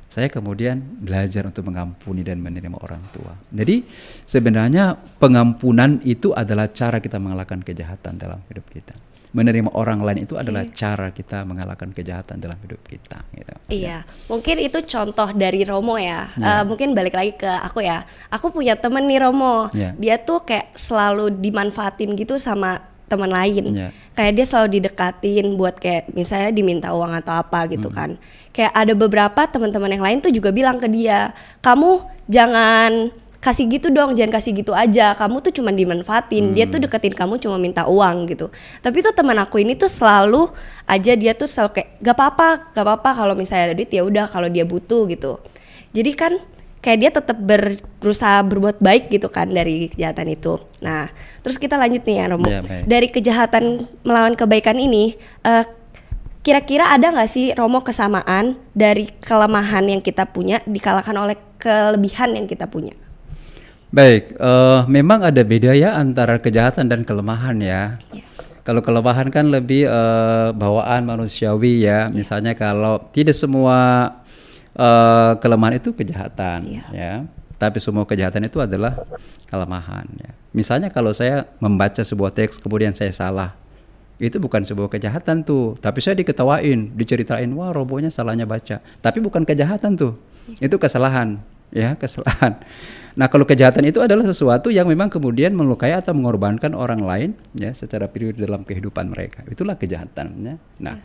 saya 0.08 0.32
kemudian 0.32 0.80
belajar 1.04 1.44
untuk 1.44 1.68
mengampuni 1.68 2.24
dan 2.24 2.40
menerima 2.40 2.80
orang 2.80 3.04
tua. 3.12 3.36
Jadi 3.52 3.84
sebenarnya 4.24 4.96
pengampunan 5.20 6.00
itu 6.00 6.32
adalah 6.32 6.72
cara 6.72 6.96
kita 6.96 7.20
mengalahkan 7.20 7.60
kejahatan 7.60 8.16
dalam 8.16 8.40
hidup 8.48 8.64
kita. 8.72 8.96
Menerima 9.38 9.70
orang 9.78 10.02
lain 10.02 10.26
itu 10.26 10.34
adalah 10.34 10.66
okay. 10.66 10.74
cara 10.74 11.14
kita 11.14 11.46
mengalahkan 11.46 11.94
kejahatan 11.94 12.42
dalam 12.42 12.58
hidup 12.58 12.82
kita. 12.82 13.22
Gitu. 13.30 13.54
Iya, 13.70 14.02
ya. 14.02 14.26
mungkin 14.26 14.58
itu 14.58 14.82
contoh 14.82 15.30
dari 15.30 15.62
Romo 15.62 15.94
ya. 15.94 16.34
ya. 16.34 16.42
Uh, 16.42 16.62
mungkin 16.66 16.98
balik 16.98 17.14
lagi 17.14 17.38
ke 17.38 17.46
aku 17.46 17.86
ya. 17.86 18.02
Aku 18.34 18.50
punya 18.50 18.74
temen 18.74 19.06
nih 19.06 19.22
Romo. 19.22 19.70
Ya. 19.70 19.94
Dia 19.94 20.18
tuh 20.18 20.42
kayak 20.42 20.74
selalu 20.74 21.38
dimanfaatin 21.38 22.18
gitu 22.18 22.42
sama 22.42 22.82
teman 23.08 23.32
lain. 23.32 23.72
Yeah. 23.72 23.90
Kayak 24.12 24.32
dia 24.36 24.46
selalu 24.46 24.68
didekatin 24.78 25.46
buat 25.56 25.80
kayak 25.80 26.12
misalnya 26.12 26.52
diminta 26.52 26.92
uang 26.92 27.16
atau 27.24 27.40
apa 27.40 27.64
gitu 27.72 27.88
mm. 27.88 27.94
kan. 27.96 28.10
Kayak 28.52 28.72
ada 28.76 28.92
beberapa 28.92 29.42
teman-teman 29.48 29.94
yang 29.96 30.04
lain 30.04 30.18
tuh 30.20 30.34
juga 30.34 30.52
bilang 30.52 30.76
ke 30.76 30.86
dia, 30.92 31.32
"Kamu 31.64 32.04
jangan 32.28 33.14
kasih 33.48 33.64
gitu 33.72 33.88
dong, 33.88 34.12
jangan 34.12 34.36
kasih 34.36 34.52
gitu 34.52 34.76
aja. 34.76 35.16
Kamu 35.16 35.40
tuh 35.40 35.56
cuma 35.56 35.72
dimanfaatin. 35.72 36.52
Hmm. 36.52 36.54
Dia 36.54 36.68
tuh 36.68 36.84
deketin 36.84 37.16
kamu 37.16 37.40
cuma 37.40 37.56
minta 37.56 37.88
uang 37.88 38.28
gitu. 38.28 38.52
Tapi 38.84 39.00
tuh 39.00 39.16
teman 39.16 39.40
aku 39.40 39.64
ini 39.64 39.72
tuh 39.72 39.88
selalu 39.88 40.52
aja 40.84 41.16
dia 41.16 41.32
tuh 41.32 41.48
selalu 41.48 41.80
kayak 41.80 41.88
gak 42.04 42.16
apa-apa, 42.16 42.48
gak 42.76 42.84
apa-apa 42.84 43.10
kalau 43.24 43.32
misalnya 43.32 43.72
ada 43.72 43.74
duit 43.74 43.88
ya 43.88 44.04
udah 44.04 44.28
kalau 44.28 44.52
dia 44.52 44.68
butuh 44.68 45.08
gitu. 45.08 45.40
Jadi 45.96 46.12
kan 46.12 46.32
kayak 46.84 46.98
dia 47.00 47.10
tetap 47.10 47.36
berusaha 47.40 48.44
berbuat 48.44 48.78
baik 48.78 49.10
gitu 49.10 49.32
kan 49.32 49.48
dari 49.48 49.88
kejahatan 49.90 50.28
itu. 50.30 50.60
Nah, 50.84 51.08
terus 51.40 51.56
kita 51.56 51.74
lanjut 51.80 52.04
nih 52.04 52.16
ya 52.20 52.24
Romo. 52.28 52.46
Ya, 52.46 52.60
dari 52.84 53.08
kejahatan 53.08 53.82
melawan 54.04 54.36
kebaikan 54.38 54.78
ini, 54.78 55.16
eh, 55.42 55.64
kira-kira 56.46 56.92
ada 56.94 57.10
nggak 57.10 57.30
sih 57.32 57.50
Romo 57.56 57.82
kesamaan 57.82 58.60
dari 58.76 59.10
kelemahan 59.24 59.88
yang 59.90 60.04
kita 60.04 60.28
punya 60.30 60.62
dikalahkan 60.68 61.16
oleh 61.16 61.36
kelebihan 61.58 62.38
yang 62.38 62.46
kita 62.46 62.70
punya? 62.70 62.94
Baik, 63.88 64.36
uh, 64.36 64.84
memang 64.84 65.24
ada 65.24 65.40
beda 65.40 65.72
ya 65.72 65.96
antara 65.96 66.36
kejahatan 66.36 66.92
dan 66.92 67.04
kelemahan 67.08 67.56
ya. 67.60 67.96
ya. 68.12 68.24
Kalau 68.62 68.84
kelemahan 68.84 69.32
kan 69.32 69.48
lebih 69.48 69.88
uh, 69.88 70.52
bawaan 70.52 71.08
manusiawi 71.08 71.88
ya. 71.88 72.12
Misalnya 72.12 72.52
kalau 72.52 73.00
tidak 73.16 73.32
semua 73.32 73.76
uh, 74.76 75.32
kelemahan 75.40 75.80
itu 75.80 75.96
kejahatan 75.96 76.68
yeah. 76.68 76.88
ya 76.92 77.14
tapi 77.58 77.82
semua 77.82 78.06
kejahatan 78.06 78.46
itu 78.46 78.62
adalah 78.62 78.94
kelemahan 79.50 80.06
ya. 80.14 80.30
Misalnya 80.54 80.88
kalau 80.94 81.10
saya 81.10 81.50
membaca 81.58 82.00
sebuah 82.00 82.30
teks 82.30 82.62
kemudian 82.62 82.94
saya 82.94 83.10
salah. 83.10 83.58
Itu 84.18 84.42
bukan 84.42 84.66
sebuah 84.66 84.90
kejahatan 84.90 85.46
tuh, 85.46 85.78
tapi 85.78 86.02
saya 86.02 86.18
diketawain, 86.18 86.90
diceritain 86.98 87.46
wah 87.54 87.70
robonya 87.70 88.10
salahnya 88.10 88.50
baca. 88.50 88.82
Tapi 88.98 89.18
bukan 89.22 89.46
kejahatan 89.46 89.94
tuh. 89.94 90.18
Itu 90.58 90.74
kesalahan, 90.74 91.38
ya, 91.74 91.94
kesalahan. 91.96 92.60
Nah, 93.18 93.26
kalau 93.26 93.42
kejahatan 93.42 93.90
itu 93.90 93.98
adalah 93.98 94.22
sesuatu 94.22 94.70
yang 94.70 94.86
memang 94.86 95.10
kemudian 95.10 95.50
melukai 95.50 95.90
atau 95.90 96.14
mengorbankan 96.14 96.70
orang 96.70 97.02
lain 97.02 97.30
ya 97.56 97.74
secara 97.74 98.06
pribadi 98.06 98.46
dalam 98.46 98.62
kehidupan 98.62 99.10
mereka. 99.10 99.42
Itulah 99.50 99.74
kejahatan 99.74 100.26
ya. 100.38 100.54
Nah, 100.78 101.02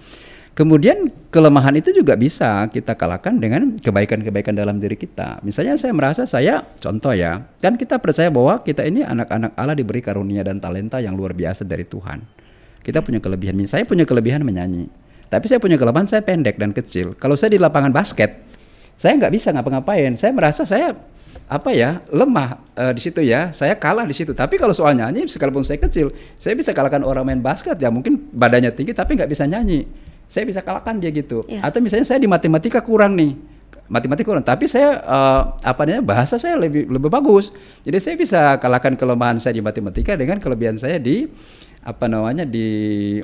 Kemudian 0.53 1.09
kelemahan 1.33 1.73
itu 1.73 1.89
juga 1.89 2.13
bisa 2.13 2.69
kita 2.69 2.93
kalahkan 2.93 3.41
dengan 3.41 3.73
kebaikan-kebaikan 3.73 4.53
dalam 4.53 4.77
diri 4.77 4.93
kita. 4.93 5.41
Misalnya 5.41 5.73
saya 5.81 5.97
merasa 5.97 6.29
saya 6.29 6.61
contoh 6.77 7.09
ya, 7.09 7.41
kan 7.57 7.73
kita 7.73 7.97
percaya 7.97 8.29
bahwa 8.29 8.61
kita 8.61 8.85
ini 8.85 9.01
anak-anak 9.01 9.57
Allah 9.57 9.73
diberi 9.73 10.05
karunia 10.05 10.45
dan 10.45 10.61
talenta 10.61 11.01
yang 11.01 11.17
luar 11.17 11.33
biasa 11.33 11.65
dari 11.65 11.89
Tuhan. 11.89 12.21
Kita 12.85 13.01
punya 13.01 13.17
kelebihan. 13.17 13.57
Saya 13.65 13.81
punya 13.81 14.05
kelebihan 14.05 14.45
menyanyi. 14.45 14.93
Tapi 15.25 15.49
saya 15.49 15.57
punya 15.57 15.81
kelemahan 15.81 16.05
saya 16.05 16.21
pendek 16.21 16.61
dan 16.61 16.69
kecil. 16.69 17.17
Kalau 17.17 17.33
saya 17.33 17.57
di 17.57 17.57
lapangan 17.57 17.89
basket, 17.89 18.52
saya 18.97 19.13
nggak 19.19 19.33
bisa 19.33 19.49
ngapa-ngapain. 19.51 20.13
Saya 20.15 20.31
merasa 20.31 20.63
saya 20.63 20.93
apa 21.49 21.75
ya 21.75 21.99
lemah 22.09 22.61
uh, 22.77 22.91
di 22.95 23.01
situ 23.03 23.21
ya. 23.21 23.51
Saya 23.51 23.75
kalah 23.75 24.07
di 24.07 24.15
situ. 24.15 24.31
Tapi 24.31 24.55
kalau 24.55 24.71
soal 24.71 24.95
nyanyi, 24.95 25.27
sekalipun 25.27 25.65
saya 25.65 25.81
kecil, 25.81 26.13
saya 26.39 26.53
bisa 26.53 26.71
kalahkan 26.71 27.03
orang 27.03 27.23
main 27.27 27.41
basket 27.41 27.75
ya 27.77 27.91
mungkin 27.93 28.17
badannya 28.31 28.71
tinggi 28.71 28.95
tapi 28.95 29.17
nggak 29.19 29.29
bisa 29.29 29.43
nyanyi 29.45 29.85
saya 30.33 30.49
bisa 30.49 30.65
kalahkan 30.65 30.97
dia 30.97 31.13
gitu. 31.13 31.45
Ya. 31.45 31.61
Atau 31.61 31.77
misalnya 31.77 32.09
saya 32.09 32.17
di 32.17 32.25
matematika 32.25 32.81
kurang 32.81 33.13
nih, 33.13 33.37
matematika 33.85 34.27
kurang, 34.33 34.41
tapi 34.41 34.65
saya 34.65 34.97
uh, 35.05 35.53
apa 35.61 35.85
namanya 35.85 36.01
bahasa 36.01 36.41
saya 36.41 36.57
lebih 36.57 36.89
lebih 36.89 37.09
bagus. 37.13 37.53
Jadi 37.85 37.97
saya 38.01 38.15
bisa 38.17 38.41
kalahkan 38.57 38.97
kelemahan 38.97 39.37
saya 39.37 39.53
di 39.53 39.61
matematika 39.61 40.17
dengan 40.17 40.41
kelebihan 40.41 40.81
saya 40.81 40.97
di 40.97 41.29
apa 41.85 42.09
namanya 42.09 42.49
di 42.49 43.19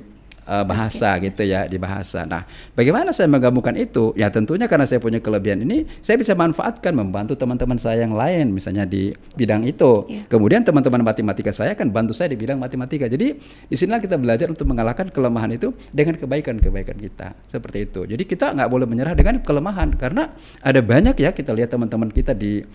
uh, 0.49 0.65
bahasa 0.65 1.21
gitu 1.21 1.45
ya 1.45 1.69
di 1.69 1.77
bahasa. 1.77 2.25
Nah, 2.25 2.49
bagaimana 2.73 3.13
saya 3.13 3.29
menggabungkan 3.29 3.77
itu? 3.77 4.17
Ya 4.17 4.33
tentunya 4.33 4.65
karena 4.65 4.89
saya 4.89 4.97
punya 4.97 5.21
kelebihan 5.21 5.61
ini, 5.61 5.85
saya 6.01 6.17
bisa 6.17 6.33
manfaatkan 6.33 6.97
membantu 6.97 7.37
teman-teman 7.37 7.77
saya 7.77 8.01
yang 8.01 8.17
lain 8.17 8.49
misalnya 8.49 8.89
di 8.89 9.13
bidang 9.37 9.69
itu. 9.69 10.09
Yeah. 10.09 10.25
Kemudian 10.25 10.65
teman-teman 10.65 11.05
matematika 11.05 11.53
saya 11.53 11.77
akan 11.77 11.93
bantu 11.93 12.17
saya 12.17 12.33
di 12.33 12.37
bidang 12.41 12.57
matematika. 12.57 13.05
Jadi 13.05 13.37
di 13.69 13.75
sinilah 13.77 14.01
kita 14.01 14.17
belajar 14.17 14.49
untuk 14.49 14.65
mengalahkan 14.65 15.13
kelemahan 15.13 15.53
itu 15.53 15.71
dengan 15.93 16.17
kebaikan-kebaikan 16.17 16.97
kita. 16.97 17.37
Seperti 17.45 17.85
itu. 17.85 18.09
Jadi 18.09 18.23
kita 18.25 18.57
nggak 18.57 18.69
boleh 18.69 18.89
menyerah 18.89 19.13
dengan 19.13 19.37
kelemahan 19.45 19.93
karena 19.93 20.33
ada 20.65 20.81
banyak 20.81 21.13
ya 21.21 21.29
kita 21.29 21.53
lihat 21.53 21.69
teman-teman 21.69 22.09
kita 22.09 22.33
di 22.33 22.65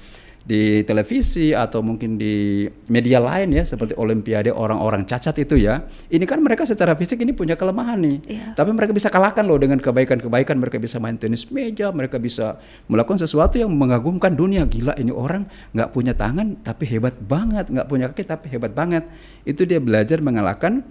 di 0.44 0.84
televisi 0.84 1.56
atau 1.56 1.80
mungkin 1.80 2.20
di 2.20 2.68
media 2.92 3.16
lain 3.16 3.56
ya 3.56 3.64
seperti 3.64 3.96
olimpiade 3.96 4.52
orang-orang 4.52 5.08
cacat 5.08 5.32
itu 5.40 5.56
ya. 5.56 5.88
Ini 6.12 6.20
kan 6.28 6.44
mereka 6.44 6.68
secara 6.68 6.92
fisik 6.92 7.24
ini 7.24 7.32
punya 7.32 7.56
kelemahan 7.56 7.96
nih. 7.96 8.18
Yeah. 8.28 8.52
tapi 8.52 8.76
mereka 8.76 8.92
bisa 8.92 9.08
kalahkan 9.08 9.40
loh 9.48 9.56
dengan 9.56 9.80
kebaikan-kebaikan. 9.80 10.60
Mereka 10.60 10.76
bisa 10.76 11.00
main 11.00 11.16
tenis 11.16 11.48
meja 11.48 11.88
mereka 11.96 12.20
bisa 12.20 12.60
melakukan 12.92 13.24
sesuatu 13.24 13.56
yang 13.56 13.72
mengagumkan 13.72 14.36
dunia. 14.36 14.68
Gila 14.68 15.00
ini 15.00 15.16
orang 15.16 15.48
nggak 15.72 15.90
punya 15.96 16.12
tangan 16.12 16.60
tapi 16.60 16.84
hebat 16.92 17.16
banget. 17.24 17.72
Nggak 17.72 17.86
punya 17.88 18.06
kaki 18.12 18.22
tapi 18.28 18.46
hebat 18.52 18.76
banget. 18.76 19.08
Itu 19.48 19.64
dia 19.64 19.80
belajar 19.80 20.20
mengalahkan 20.20 20.84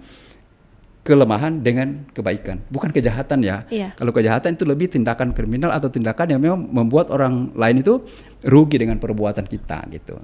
kelemahan 1.04 1.60
dengan 1.60 2.08
kebaikan, 2.16 2.64
bukan 2.72 2.88
kejahatan 2.88 3.44
ya. 3.44 3.68
Iya. 3.68 3.92
Kalau 3.92 4.08
kejahatan 4.10 4.56
itu 4.56 4.64
lebih 4.64 4.88
tindakan 4.88 5.36
kriminal 5.36 5.68
atau 5.68 5.92
tindakan 5.92 6.32
yang 6.32 6.40
memang 6.40 6.64
membuat 6.64 7.12
orang 7.12 7.52
lain 7.52 7.84
itu 7.84 8.00
rugi 8.40 8.80
dengan 8.80 8.96
perbuatan 8.96 9.44
kita 9.44 9.84
gitu. 9.92 10.16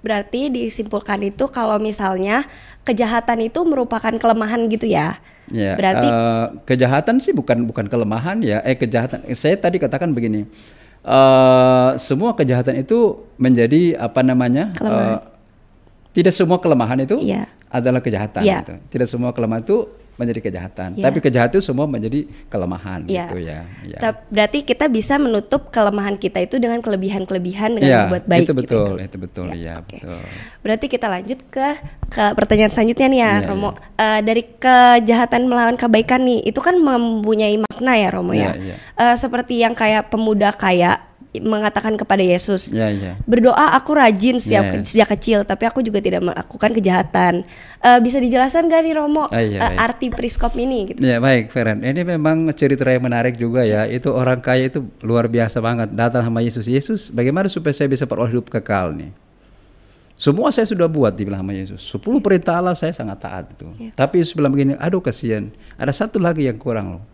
Berarti 0.00 0.48
disimpulkan 0.48 1.20
itu 1.28 1.44
kalau 1.52 1.76
misalnya 1.76 2.48
kejahatan 2.88 3.52
itu 3.52 3.60
merupakan 3.68 4.12
kelemahan 4.16 4.64
gitu 4.72 4.88
ya. 4.88 5.20
Ya, 5.52 5.76
berarti 5.76 6.08
uh, 6.08 6.46
kejahatan 6.64 7.20
sih 7.20 7.36
bukan 7.36 7.68
bukan 7.68 7.84
kelemahan 7.84 8.40
ya. 8.40 8.64
Eh 8.64 8.80
kejahatan 8.80 9.28
saya 9.36 9.60
tadi 9.60 9.76
katakan 9.76 10.16
begini. 10.16 10.48
Uh, 11.04 12.00
semua 12.00 12.32
kejahatan 12.32 12.80
itu 12.80 13.28
menjadi 13.36 14.00
apa 14.00 14.24
namanya? 14.24 14.72
Uh, 14.80 15.20
tidak 16.16 16.32
semua 16.32 16.56
kelemahan 16.64 16.96
itu 17.04 17.20
ya. 17.20 17.44
adalah 17.68 18.00
kejahatan 18.00 18.40
ya. 18.40 18.64
gitu. 18.64 18.80
Tidak 18.88 19.04
semua 19.04 19.36
kelemahan 19.36 19.60
itu 19.60 19.84
menjadi 20.14 20.40
kejahatan. 20.50 20.94
Ya. 20.94 21.10
Tapi 21.10 21.18
kejahatan 21.18 21.52
itu 21.58 21.62
semua 21.62 21.86
menjadi 21.90 22.26
kelemahan 22.46 23.06
ya. 23.10 23.26
gitu 23.26 23.36
ya. 23.42 23.66
ya. 23.82 23.98
Berarti 24.30 24.62
kita 24.62 24.86
bisa 24.86 25.18
menutup 25.18 25.74
kelemahan 25.74 26.14
kita 26.14 26.42
itu 26.42 26.58
dengan 26.62 26.78
kelebihan-kelebihan 26.78 27.78
dengan 27.78 27.90
ya, 27.90 28.00
membuat 28.06 28.24
baik. 28.30 28.46
Itu 28.46 28.52
gitu 28.54 28.60
betul, 28.62 28.86
gitu. 28.94 29.02
itu 29.02 29.16
betul 29.18 29.46
ya. 29.50 29.56
ya 29.58 29.74
okay. 29.82 30.00
betul. 30.00 30.20
Berarti 30.62 30.86
kita 30.86 31.06
lanjut 31.10 31.38
ke 31.50 31.66
ke 32.14 32.24
pertanyaan 32.38 32.70
selanjutnya 32.70 33.06
nih 33.10 33.20
ya, 33.20 33.32
ya 33.32 33.46
Romo. 33.50 33.70
Ya. 33.70 33.74
Uh, 33.98 34.20
dari 34.22 34.42
kejahatan 34.46 35.42
melawan 35.50 35.76
kebaikan 35.76 36.22
nih, 36.22 36.40
itu 36.46 36.60
kan 36.62 36.78
mempunyai 36.78 37.58
makna 37.58 37.92
ya 37.98 38.08
Romo 38.14 38.32
ya. 38.32 38.54
ya. 38.54 38.74
ya. 38.74 38.76
Uh, 38.94 39.16
seperti 39.18 39.58
yang 39.58 39.74
kayak 39.74 40.14
pemuda 40.14 40.54
kaya 40.54 41.13
mengatakan 41.42 41.98
kepada 41.98 42.22
Yesus, 42.22 42.70
yeah, 42.70 42.90
yeah. 42.94 43.14
berdoa 43.26 43.74
aku 43.74 43.98
rajin 43.98 44.38
setiap 44.38 44.64
yeah. 44.70 44.84
sejak 44.86 45.08
kecil, 45.18 45.38
tapi 45.42 45.66
aku 45.66 45.82
juga 45.82 45.98
tidak 45.98 46.22
melakukan 46.22 46.70
kejahatan. 46.70 47.42
Uh, 47.84 47.98
bisa 48.00 48.22
dijelaskan 48.22 48.70
gak 48.70 48.80
nih 48.80 48.94
Romo 48.96 49.26
uh, 49.26 49.34
iya, 49.34 49.60
uh, 49.60 49.84
arti 49.84 50.08
periskop 50.08 50.54
ini? 50.54 50.94
Gitu? 50.94 51.02
Ya 51.02 51.18
baik, 51.18 51.50
Feren. 51.50 51.82
Ini 51.82 52.06
memang 52.06 52.48
cerita 52.54 52.86
yang 52.86 53.04
menarik 53.04 53.34
juga 53.34 53.66
ya. 53.66 53.84
Itu 53.90 54.14
orang 54.14 54.38
kaya 54.38 54.70
itu 54.70 54.86
luar 55.02 55.26
biasa 55.26 55.58
banget 55.58 55.90
datang 55.92 56.22
sama 56.22 56.40
Yesus. 56.40 56.64
Yesus, 56.70 57.10
bagaimana 57.10 57.50
supaya 57.50 57.74
saya 57.74 57.90
bisa 57.90 58.06
peroleh 58.06 58.32
hidup 58.32 58.48
kekal 58.48 58.94
nih? 58.94 59.12
Semua 60.14 60.54
saya 60.54 60.62
sudah 60.70 60.86
buat 60.86 61.10
dibilang 61.10 61.42
sama 61.42 61.52
Yesus. 61.58 61.82
Sepuluh 61.90 62.22
perintah 62.22 62.62
Allah 62.62 62.78
saya 62.78 62.94
sangat 62.94 63.18
taat 63.18 63.50
itu. 63.50 63.66
Yeah. 63.82 63.92
Tapi 63.98 64.22
Yesus 64.22 64.38
bilang 64.38 64.54
begini, 64.54 64.78
aduh 64.78 65.02
kasihan. 65.02 65.50
Ada 65.74 66.06
satu 66.06 66.22
lagi 66.22 66.46
yang 66.46 66.54
kurang 66.54 66.98
loh. 66.98 67.04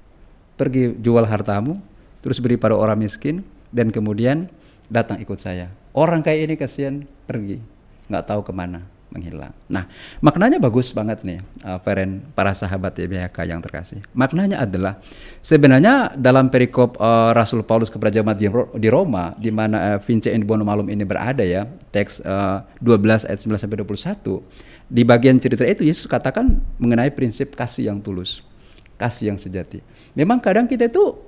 Pergi 0.60 0.92
jual 1.00 1.24
hartamu, 1.24 1.80
terus 2.20 2.36
beri 2.36 2.60
pada 2.60 2.76
orang 2.76 3.00
miskin, 3.00 3.40
dan 3.70 3.94
kemudian 3.94 4.50
datang 4.90 5.18
ikut 5.22 5.38
saya. 5.38 5.70
Orang 5.90 6.22
kayak 6.22 6.40
ini 6.46 6.54
kasihan 6.54 7.02
pergi, 7.26 7.58
nggak 8.06 8.26
tahu 8.26 8.46
ke 8.46 8.52
mana 8.54 8.86
menghilang. 9.10 9.50
Nah, 9.66 9.90
maknanya 10.22 10.62
bagus 10.62 10.94
banget 10.94 11.26
nih, 11.26 11.42
Feren, 11.82 12.22
para 12.32 12.54
sahabat 12.54 12.94
YBHK 12.94 13.38
yang 13.50 13.58
terkasih. 13.58 14.00
Maknanya 14.14 14.62
adalah 14.62 15.02
sebenarnya 15.42 16.14
dalam 16.14 16.48
perikop 16.48 16.96
uh, 16.96 17.34
Rasul 17.34 17.66
Paulus 17.66 17.90
kepada 17.90 18.14
jemaat 18.14 18.38
di, 18.38 18.46
di 18.78 18.88
Roma, 18.88 19.34
di 19.34 19.50
mana 19.50 19.94
uh, 19.94 19.98
Vince 19.98 20.30
in 20.30 20.46
Bono 20.46 20.62
Malum 20.62 20.86
ini 20.88 21.02
berada 21.02 21.42
ya, 21.42 21.66
teks 21.90 22.22
uh, 22.22 22.62
12 22.78 23.26
ayat 23.26 23.38
9 23.42 23.58
sampai 23.58 23.78
21, 23.82 24.86
di 24.90 25.02
bagian 25.02 25.36
cerita 25.42 25.66
itu 25.66 25.82
Yesus 25.86 26.06
katakan 26.06 26.62
mengenai 26.78 27.10
prinsip 27.10 27.58
kasih 27.58 27.90
yang 27.90 27.98
tulus, 27.98 28.46
kasih 28.94 29.34
yang 29.34 29.38
sejati. 29.38 29.82
Memang 30.14 30.38
kadang 30.38 30.70
kita 30.70 30.86
itu 30.86 31.18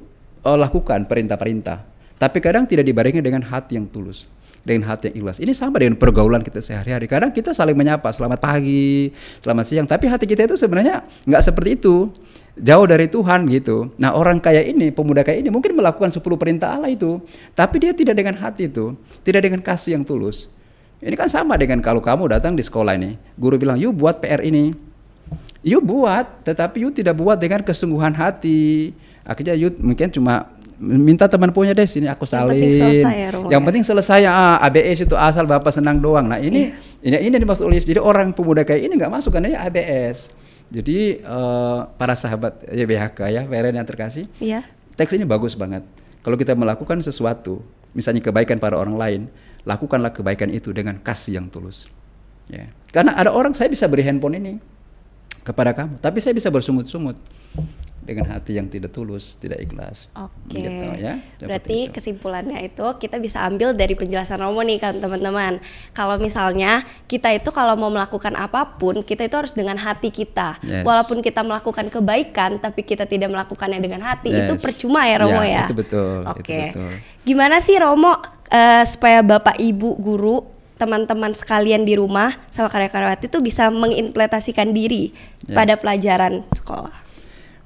uh, 0.47 0.59
lakukan 0.59 1.07
perintah-perintah, 1.11 1.92
tapi 2.23 2.39
kadang 2.39 2.71
tidak 2.71 2.87
dibarengi 2.87 3.19
dengan 3.19 3.43
hati 3.43 3.75
yang 3.75 3.91
tulus 3.91 4.31
dengan 4.63 4.95
hati 4.95 5.11
yang 5.11 5.27
ikhlas. 5.27 5.43
Ini 5.43 5.53
sama 5.53 5.83
dengan 5.83 5.99
pergaulan 5.99 6.41
kita 6.47 6.63
sehari-hari. 6.63 7.11
Kadang 7.11 7.35
kita 7.35 7.51
saling 7.51 7.75
menyapa, 7.75 8.07
selamat 8.15 8.39
pagi, 8.39 9.11
selamat 9.43 9.65
siang. 9.67 9.87
Tapi 9.91 10.07
hati 10.07 10.25
kita 10.25 10.47
itu 10.47 10.55
sebenarnya 10.55 11.03
nggak 11.27 11.43
seperti 11.43 11.83
itu. 11.83 12.15
Jauh 12.53 12.87
dari 12.87 13.09
Tuhan 13.09 13.49
gitu. 13.49 13.91
Nah 13.97 14.13
orang 14.13 14.39
kaya 14.39 14.61
ini, 14.63 14.93
pemuda 14.93 15.25
kaya 15.25 15.41
ini 15.41 15.49
mungkin 15.49 15.73
melakukan 15.73 16.13
10 16.13 16.23
perintah 16.39 16.79
Allah 16.79 16.93
itu. 16.93 17.19
Tapi 17.57 17.77
dia 17.81 17.93
tidak 17.97 18.15
dengan 18.15 18.39
hati 18.39 18.71
itu. 18.71 18.95
Tidak 19.25 19.41
dengan 19.43 19.59
kasih 19.65 19.99
yang 19.99 20.05
tulus. 20.07 20.53
Ini 21.03 21.19
kan 21.19 21.27
sama 21.27 21.59
dengan 21.59 21.83
kalau 21.83 21.99
kamu 21.99 22.31
datang 22.31 22.55
di 22.55 22.63
sekolah 22.63 22.95
ini. 22.95 23.19
Guru 23.35 23.59
bilang, 23.59 23.81
yuk 23.81 23.99
buat 23.99 24.23
PR 24.23 24.45
ini. 24.47 24.71
Yuk 25.65 25.83
buat, 25.83 26.45
tetapi 26.47 26.87
yuk 26.87 26.95
tidak 26.95 27.19
buat 27.19 27.41
dengan 27.41 27.67
kesungguhan 27.67 28.15
hati. 28.15 28.95
Akhirnya 29.27 29.59
yuk 29.59 29.81
mungkin 29.81 30.13
cuma 30.13 30.53
minta 30.81 31.29
teman 31.29 31.51
punya 31.51 31.77
deh 31.77 31.85
sini 31.85 32.09
aku 32.09 32.25
salin. 32.25 32.55
Yang 32.55 32.61
penting 32.61 32.75
selesai 32.77 33.15
ya, 33.17 33.29
Yang 33.51 33.63
penting 33.67 33.85
selesai 33.85 34.21
ah, 34.29 34.57
ABS 34.63 34.99
itu 35.05 35.17
asal 35.19 35.45
bapak 35.45 35.73
senang 35.75 35.99
doang. 35.99 36.29
Nah 36.31 36.39
ini 36.39 36.73
yeah. 37.03 37.21
ini 37.21 37.33
ini 37.33 37.37
dimaksud 37.43 37.67
oleh 37.67 37.81
jadi 37.81 38.01
orang 38.01 38.33
pemuda 38.33 38.63
kayak 38.63 38.89
ini 38.89 38.95
nggak 38.97 39.13
masuk 39.13 39.35
karena 39.35 39.61
ABS. 39.69 40.33
Jadi 40.73 41.21
uh, 41.29 41.85
para 42.01 42.17
sahabat 42.17 42.65
ya 42.73 42.89
BHK 42.89 43.19
ya, 43.29 43.43
Feren 43.45 43.77
yang 43.77 43.85
terkasih. 43.85 44.25
Iya. 44.41 44.65
Teks 44.97 45.13
ini 45.13 45.29
bagus 45.29 45.53
banget. 45.53 45.85
Kalau 46.25 46.37
kita 46.41 46.57
melakukan 46.57 47.03
sesuatu, 47.05 47.61
misalnya 47.93 48.25
kebaikan 48.25 48.57
pada 48.57 48.81
orang 48.81 48.97
lain, 48.97 49.21
lakukanlah 49.69 50.17
kebaikan 50.17 50.49
itu 50.49 50.73
dengan 50.73 50.97
kasih 51.05 51.37
yang 51.37 51.53
tulus. 51.53 51.93
Ya. 52.49 52.73
Karena 52.89 53.13
ada 53.21 53.29
orang 53.29 53.53
saya 53.53 53.69
bisa 53.69 53.85
beri 53.85 54.01
handphone 54.01 54.41
ini 54.41 54.53
kepada 55.45 55.77
kamu, 55.77 56.01
tapi 56.01 56.25
saya 56.25 56.33
bisa 56.33 56.49
bersungut-sungut 56.49 57.21
dengan 58.03 58.35
hati 58.35 58.59
yang 58.59 58.67
tidak 58.67 58.91
tulus, 58.91 59.39
tidak 59.39 59.63
ikhlas. 59.63 60.11
Oke. 60.19 60.59
Okay. 60.59 60.67
Gitu, 60.67 60.87
ya. 60.99 61.15
Berarti 61.39 61.79
itu. 61.87 61.95
kesimpulannya 61.95 62.59
itu 62.67 62.83
kita 62.99 63.23
bisa 63.23 63.47
ambil 63.47 63.71
dari 63.79 63.95
penjelasan 63.95 64.43
Romo 64.43 64.59
nih 64.67 64.83
kan 64.83 64.99
teman-teman. 64.99 65.63
Kalau 65.95 66.19
misalnya 66.19 66.83
kita 67.07 67.31
itu 67.31 67.55
kalau 67.55 67.79
mau 67.79 67.95
melakukan 67.95 68.35
apa 68.35 68.75
pun, 68.75 69.07
kita 69.07 69.31
itu 69.31 69.35
harus 69.39 69.55
dengan 69.55 69.79
hati 69.79 70.11
kita. 70.11 70.59
Yes. 70.67 70.83
Walaupun 70.83 71.23
kita 71.23 71.47
melakukan 71.47 71.95
kebaikan 71.95 72.59
tapi 72.59 72.83
kita 72.83 73.07
tidak 73.07 73.31
melakukannya 73.31 73.79
dengan 73.79 74.03
hati, 74.03 74.35
yes. 74.35 74.51
itu 74.51 74.55
percuma 74.59 75.07
ya 75.07 75.23
Romo 75.23 75.43
ya. 75.47 75.63
ya? 75.63 75.65
Itu 75.71 75.79
betul. 75.79 76.27
Oke. 76.27 76.43
Okay. 76.75 76.99
Gimana 77.23 77.63
sih 77.63 77.79
Romo 77.79 78.19
uh, 78.19 78.83
supaya 78.83 79.23
Bapak 79.23 79.63
Ibu 79.63 80.03
guru 80.03 80.43
teman-teman 80.75 81.31
sekalian 81.31 81.87
di 81.87 81.95
rumah 81.95 82.35
sama 82.51 82.67
karya-karyawati 82.67 83.31
itu 83.31 83.39
bisa 83.39 83.71
mengimplementasikan 83.71 84.75
diri 84.75 85.15
yeah. 85.47 85.55
pada 85.55 85.79
pelajaran 85.79 86.43
sekolah? 86.59 87.02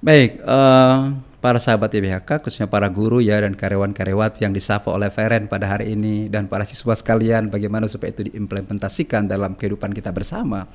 Baik, 0.04 0.44
uh, 0.44 1.16
para 1.40 1.56
sahabat 1.56 1.88
IBHK, 1.88 2.44
khususnya 2.44 2.68
para 2.68 2.84
guru 2.92 3.24
ya 3.24 3.40
dan 3.40 3.56
karyawan-karyawat 3.56 4.36
yang 4.44 4.52
disapa 4.52 4.92
oleh 4.92 5.08
Feren 5.08 5.48
pada 5.48 5.72
hari 5.72 5.96
ini 5.96 6.28
dan 6.28 6.52
para 6.52 6.68
siswa 6.68 6.92
sekalian, 6.92 7.48
bagaimana 7.48 7.88
supaya 7.88 8.12
itu 8.12 8.28
diimplementasikan 8.28 9.24
dalam 9.24 9.56
kehidupan 9.56 9.96
kita 9.96 10.12
bersama. 10.12 10.68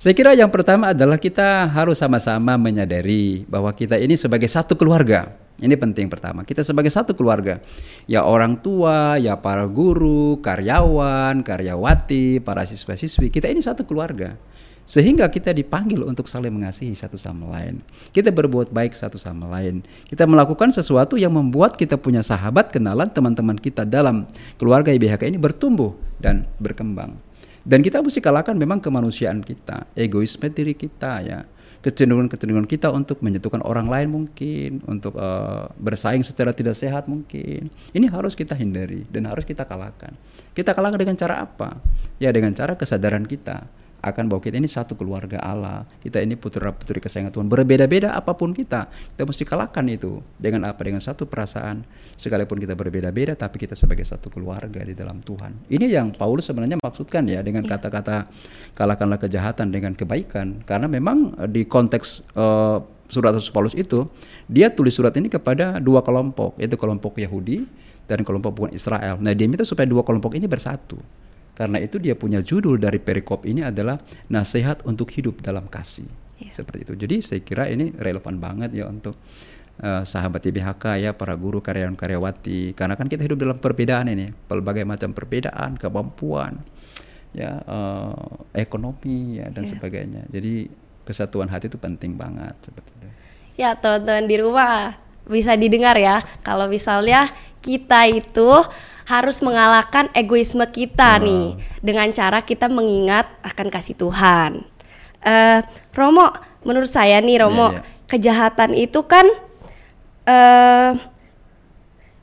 Saya 0.00 0.16
kira 0.16 0.32
yang 0.32 0.48
pertama 0.48 0.96
adalah 0.96 1.20
kita 1.20 1.68
harus 1.68 2.00
sama-sama 2.00 2.56
menyadari 2.56 3.44
bahwa 3.44 3.72
kita 3.76 4.00
ini 4.00 4.16
sebagai 4.16 4.48
satu 4.48 4.72
keluarga. 4.72 5.36
Ini 5.56 5.72
penting 5.76 6.12
pertama. 6.12 6.44
Kita 6.44 6.60
sebagai 6.60 6.92
satu 6.92 7.16
keluarga. 7.16 7.64
Ya 8.04 8.20
orang 8.24 8.60
tua, 8.60 9.16
ya 9.16 9.40
para 9.40 9.64
guru, 9.64 10.36
karyawan, 10.44 11.40
karyawati, 11.40 12.44
para 12.44 12.68
siswa-siswi. 12.68 13.32
Kita 13.32 13.48
ini 13.48 13.64
satu 13.64 13.88
keluarga. 13.88 14.36
Sehingga 14.86 15.26
kita 15.26 15.50
dipanggil 15.50 16.06
untuk 16.06 16.30
saling 16.30 16.54
mengasihi 16.54 16.94
satu 16.94 17.18
sama 17.18 17.50
lain. 17.58 17.82
Kita 18.14 18.30
berbuat 18.30 18.70
baik 18.70 18.94
satu 18.94 19.18
sama 19.18 19.50
lain. 19.50 19.82
Kita 20.06 20.30
melakukan 20.30 20.70
sesuatu 20.70 21.18
yang 21.18 21.34
membuat 21.34 21.74
kita 21.74 21.98
punya 21.98 22.22
sahabat, 22.22 22.70
kenalan, 22.70 23.10
teman-teman 23.10 23.58
kita 23.58 23.82
dalam 23.82 24.30
keluarga 24.62 24.94
IBHK 24.94 25.26
ini 25.26 25.42
bertumbuh 25.42 25.98
dan 26.22 26.46
berkembang. 26.62 27.18
Dan 27.66 27.82
kita 27.82 27.98
mesti 27.98 28.22
kalahkan 28.22 28.54
memang 28.54 28.78
kemanusiaan 28.78 29.42
kita, 29.42 29.90
egoisme 29.98 30.46
diri 30.54 30.78
kita 30.78 31.18
ya, 31.26 31.42
kecenderungan-kecenderungan 31.82 32.70
kita 32.70 32.94
untuk 32.94 33.18
menyentuhkan 33.26 33.58
orang 33.66 33.90
lain 33.90 34.08
mungkin, 34.14 34.86
untuk 34.86 35.18
uh, 35.18 35.66
bersaing 35.74 36.22
secara 36.22 36.54
tidak 36.54 36.78
sehat 36.78 37.10
mungkin. 37.10 37.74
Ini 37.90 38.06
harus 38.06 38.38
kita 38.38 38.54
hindari 38.54 39.02
dan 39.10 39.26
harus 39.26 39.42
kita 39.42 39.66
kalahkan. 39.66 40.14
Kita 40.54 40.78
kalahkan 40.78 41.02
dengan 41.02 41.18
cara 41.18 41.42
apa? 41.42 41.82
Ya 42.22 42.30
dengan 42.30 42.54
cara 42.54 42.78
kesadaran 42.78 43.26
kita 43.26 43.66
akan 44.06 44.30
bahwa 44.30 44.38
kita 44.38 44.62
ini 44.62 44.70
satu 44.70 44.94
keluarga 44.94 45.42
Allah. 45.42 45.82
Kita 45.98 46.22
ini 46.22 46.38
putra 46.38 46.70
putri 46.70 47.02
kesayangan 47.02 47.34
Tuhan. 47.34 47.46
Berbeda-beda 47.50 48.14
apa 48.14 48.38
pun 48.38 48.54
kita, 48.54 48.86
kita 48.86 49.22
mesti 49.26 49.42
kalahkan 49.42 49.82
itu 49.90 50.22
dengan 50.38 50.70
apa? 50.70 50.78
Dengan 50.86 51.02
satu 51.02 51.26
perasaan. 51.26 51.82
Sekalipun 52.14 52.62
kita 52.62 52.78
berbeda-beda, 52.78 53.34
tapi 53.34 53.58
kita 53.58 53.74
sebagai 53.74 54.06
satu 54.06 54.30
keluarga 54.30 54.86
di 54.86 54.94
dalam 54.94 55.18
Tuhan. 55.18 55.66
Ini 55.66 55.90
yang 55.90 56.14
Paulus 56.14 56.46
sebenarnya 56.46 56.78
maksudkan 56.78 57.26
ya 57.26 57.42
dengan 57.42 57.66
iya. 57.66 57.74
kata-kata 57.74 58.30
kalahkanlah 58.78 59.18
kejahatan 59.18 59.74
dengan 59.74 59.98
kebaikan. 59.98 60.62
Karena 60.62 60.86
memang 60.86 61.34
eh, 61.42 61.50
di 61.50 61.66
konteks 61.66 62.22
uh, 62.38 62.78
surat 63.10 63.34
Paulus 63.50 63.74
itu, 63.74 64.06
dia 64.46 64.70
tulis 64.70 64.94
surat 64.94 65.12
ini 65.18 65.26
kepada 65.26 65.82
dua 65.82 66.06
kelompok, 66.06 66.54
yaitu 66.62 66.78
kelompok 66.78 67.18
Yahudi 67.18 67.66
dan 68.06 68.22
kelompok 68.22 68.54
bukan 68.54 68.70
Israel. 68.70 69.18
Nah, 69.18 69.34
dia 69.34 69.50
minta 69.50 69.66
supaya 69.66 69.86
dua 69.86 70.06
kelompok 70.06 70.38
ini 70.38 70.46
bersatu. 70.46 70.98
Karena 71.56 71.80
itu 71.80 71.96
dia 71.96 72.12
punya 72.12 72.44
judul 72.44 72.76
dari 72.76 73.00
perikop 73.00 73.48
ini 73.48 73.64
adalah 73.64 73.96
nasihat 74.28 74.84
untuk 74.84 75.08
hidup 75.16 75.40
dalam 75.40 75.66
kasih. 75.72 76.04
Yeah. 76.36 76.52
Seperti 76.52 76.84
itu. 76.84 76.94
Jadi 76.94 77.16
saya 77.24 77.40
kira 77.40 77.64
ini 77.72 77.96
relevan 77.96 78.36
banget 78.36 78.76
ya 78.76 78.84
untuk 78.86 79.16
uh, 79.80 80.02
sahabat 80.04 80.44
IBHK 80.44 80.84
ya 81.02 81.10
para 81.12 81.34
guru 81.36 81.60
karyawan 81.60 81.96
karyawati 81.96 82.72
karena 82.72 82.94
kan 82.96 83.08
kita 83.08 83.24
hidup 83.24 83.40
dalam 83.40 83.58
perbedaan 83.60 84.08
ini 84.12 84.32
berbagai 84.48 84.84
macam 84.88 85.12
perbedaan 85.12 85.76
kemampuan 85.76 86.60
ya 87.36 87.60
uh, 87.68 88.48
ekonomi 88.56 89.40
ya 89.40 89.46
dan 89.52 89.68
yeah. 89.68 89.72
sebagainya 89.76 90.22
jadi 90.32 90.72
kesatuan 91.04 91.52
hati 91.52 91.68
itu 91.68 91.76
penting 91.76 92.16
banget 92.16 92.56
seperti 92.64 92.90
itu 92.96 93.08
ya 93.60 93.76
teman-teman 93.76 94.24
di 94.24 94.36
rumah 94.40 94.96
bisa 95.26 95.58
didengar 95.58 95.98
ya 95.98 96.22
kalau 96.40 96.70
misalnya 96.70 97.28
kita 97.60 98.06
itu 98.08 98.50
harus 99.06 99.38
mengalahkan 99.40 100.10
egoisme 100.12 100.66
kita 100.66 101.18
oh. 101.18 101.24
nih 101.24 101.46
dengan 101.78 102.10
cara 102.10 102.42
kita 102.42 102.66
mengingat 102.66 103.30
akan 103.46 103.70
kasih 103.70 103.94
Tuhan. 103.94 104.66
Uh, 105.22 105.62
Romo, 105.94 106.34
menurut 106.66 106.90
saya 106.90 107.22
nih 107.22 107.42
Romo, 107.42 107.70
yeah, 107.70 107.80
yeah. 107.80 107.84
kejahatan 108.10 108.74
itu 108.74 109.00
kan 109.06 109.26
uh, 110.26 110.98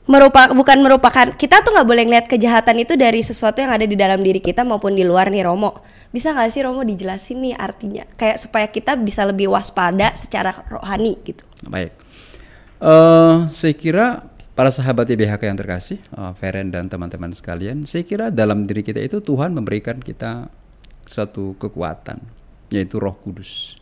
merupakan 0.04 0.52
bukan 0.52 0.78
merupakan 0.84 1.26
kita 1.32 1.64
tuh 1.64 1.72
nggak 1.72 1.88
boleh 1.88 2.04
ngeliat 2.04 2.26
kejahatan 2.28 2.84
itu 2.84 2.92
dari 2.92 3.24
sesuatu 3.24 3.64
yang 3.64 3.72
ada 3.72 3.88
di 3.88 3.96
dalam 3.96 4.20
diri 4.20 4.36
kita 4.36 4.60
maupun 4.60 4.92
di 4.92 5.00
luar 5.00 5.32
nih 5.32 5.48
Romo 5.48 5.80
bisa 6.12 6.36
nggak 6.36 6.52
sih 6.52 6.60
Romo 6.60 6.84
dijelasin 6.84 7.40
nih 7.40 7.56
artinya 7.56 8.04
kayak 8.20 8.36
supaya 8.36 8.68
kita 8.68 9.00
bisa 9.00 9.24
lebih 9.24 9.48
waspada 9.48 10.12
secara 10.12 10.52
rohani 10.68 11.16
gitu 11.24 11.40
baik 11.64 11.96
uh, 12.84 13.48
saya 13.48 13.72
kira 13.72 14.28
Para 14.54 14.70
sahabat 14.70 15.10
IBHK 15.10 15.50
yang 15.50 15.58
terkasih, 15.58 15.98
uh, 16.14 16.30
Feren 16.38 16.70
dan 16.70 16.86
teman-teman 16.86 17.34
sekalian, 17.34 17.90
saya 17.90 18.06
kira 18.06 18.30
dalam 18.30 18.70
diri 18.70 18.86
kita 18.86 19.02
itu 19.02 19.18
Tuhan 19.18 19.50
memberikan 19.50 19.98
kita 19.98 20.46
satu 21.10 21.58
kekuatan, 21.58 22.22
yaitu 22.70 23.02
Roh 23.02 23.18
Kudus. 23.18 23.74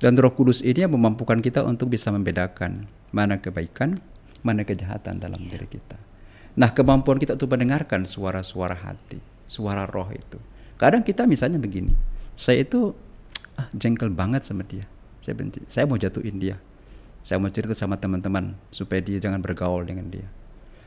Dan 0.00 0.16
Roh 0.16 0.32
Kudus 0.32 0.64
ini 0.64 0.80
yang 0.80 0.96
memampukan 0.96 1.44
kita 1.44 1.60
untuk 1.60 1.92
bisa 1.92 2.08
membedakan 2.08 2.88
mana 3.12 3.36
kebaikan, 3.36 4.00
mana 4.40 4.64
kejahatan 4.64 5.20
dalam 5.20 5.44
diri 5.44 5.68
kita. 5.68 6.00
Nah, 6.56 6.72
kemampuan 6.72 7.20
kita 7.20 7.36
untuk 7.36 7.52
mendengarkan 7.52 8.08
suara-suara 8.08 8.80
hati, 8.80 9.20
suara 9.44 9.84
roh 9.84 10.08
itu. 10.08 10.40
Kadang 10.80 11.04
kita 11.04 11.28
misalnya 11.28 11.60
begini, 11.60 11.92
saya 12.32 12.64
itu 12.64 12.96
ah, 13.60 13.68
jengkel 13.76 14.08
banget 14.08 14.40
sama 14.40 14.64
dia. 14.64 14.88
Saya 15.20 15.36
benci, 15.36 15.60
saya 15.68 15.84
mau 15.84 16.00
jatuhin 16.00 16.40
dia 16.40 16.56
saya 17.26 17.42
mau 17.42 17.50
cerita 17.50 17.74
sama 17.74 17.98
teman-teman 17.98 18.54
supaya 18.70 19.02
dia 19.02 19.18
jangan 19.18 19.42
bergaul 19.42 19.82
dengan 19.82 20.06
dia. 20.06 20.30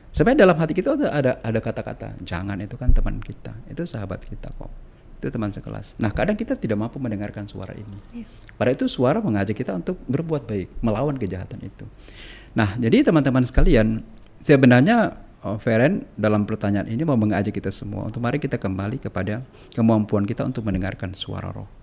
Supaya 0.08 0.32
dalam 0.32 0.56
hati 0.56 0.72
kita 0.72 0.96
ada 0.96 1.12
ada 1.12 1.32
ada 1.44 1.60
kata-kata 1.60 2.16
jangan 2.24 2.56
itu 2.64 2.80
kan 2.80 2.96
teman 2.96 3.20
kita, 3.20 3.52
itu 3.68 3.84
sahabat 3.84 4.24
kita 4.24 4.48
kok. 4.56 4.72
Itu 5.20 5.28
teman 5.28 5.52
sekelas. 5.52 6.00
Nah, 6.00 6.08
kadang 6.16 6.40
kita 6.40 6.56
tidak 6.56 6.80
mampu 6.80 6.96
mendengarkan 6.96 7.44
suara 7.44 7.76
ini. 7.76 8.24
Yeah. 8.24 8.28
Pada 8.56 8.72
itu 8.72 8.88
suara 8.88 9.20
mengajak 9.20 9.52
kita 9.52 9.76
untuk 9.76 10.00
berbuat 10.08 10.48
baik, 10.48 10.80
melawan 10.80 11.20
kejahatan 11.20 11.60
itu. 11.60 11.84
Nah, 12.56 12.72
jadi 12.80 13.04
teman-teman 13.04 13.44
sekalian, 13.44 14.00
sebenarnya 14.40 15.20
oh, 15.44 15.60
Feren 15.60 16.08
dalam 16.16 16.48
pertanyaan 16.48 16.88
ini 16.88 17.04
mau 17.04 17.20
mengajak 17.20 17.52
kita 17.52 17.68
semua 17.68 18.08
untuk 18.08 18.24
mari 18.24 18.40
kita 18.40 18.56
kembali 18.56 18.96
kepada 18.96 19.44
kemampuan 19.76 20.24
kita 20.24 20.48
untuk 20.48 20.64
mendengarkan 20.64 21.12
suara 21.12 21.52
roh 21.52 21.79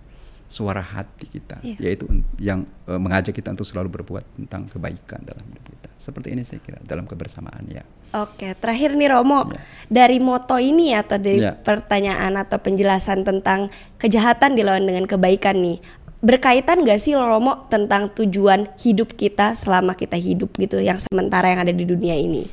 suara 0.48 0.80
hati 0.80 1.28
kita, 1.28 1.60
yeah. 1.60 1.76
yaitu 1.76 2.08
yang 2.40 2.64
uh, 2.88 2.96
mengajak 2.96 3.36
kita 3.36 3.52
untuk 3.52 3.68
selalu 3.68 4.00
berbuat 4.00 4.24
tentang 4.40 4.64
kebaikan 4.72 5.20
dalam 5.20 5.44
hidup 5.44 5.64
kita. 5.68 5.88
Seperti 6.00 6.32
ini 6.32 6.42
saya 6.42 6.64
kira 6.64 6.80
dalam 6.82 7.04
kebersamaan 7.04 7.68
ya. 7.68 7.84
Oke, 8.16 8.56
terakhir 8.56 8.96
nih 8.96 9.12
Romo, 9.12 9.52
yeah. 9.52 9.60
dari 9.92 10.16
moto 10.16 10.56
ini 10.56 10.96
atau 10.96 11.20
dari 11.20 11.44
yeah. 11.44 11.52
pertanyaan 11.52 12.40
atau 12.40 12.56
penjelasan 12.56 13.28
tentang 13.28 13.68
kejahatan 14.00 14.56
dilawan 14.56 14.88
dengan 14.88 15.04
kebaikan 15.04 15.60
nih, 15.60 15.76
berkaitan 16.24 16.88
gak 16.88 17.04
sih 17.04 17.12
Romo 17.12 17.68
tentang 17.68 18.08
tujuan 18.16 18.72
hidup 18.80 19.12
kita 19.20 19.52
selama 19.52 19.92
kita 19.92 20.16
hidup 20.16 20.56
gitu, 20.56 20.80
yang 20.80 20.96
sementara 20.96 21.52
yang 21.52 21.60
ada 21.60 21.76
di 21.76 21.84
dunia 21.84 22.16
ini? 22.16 22.48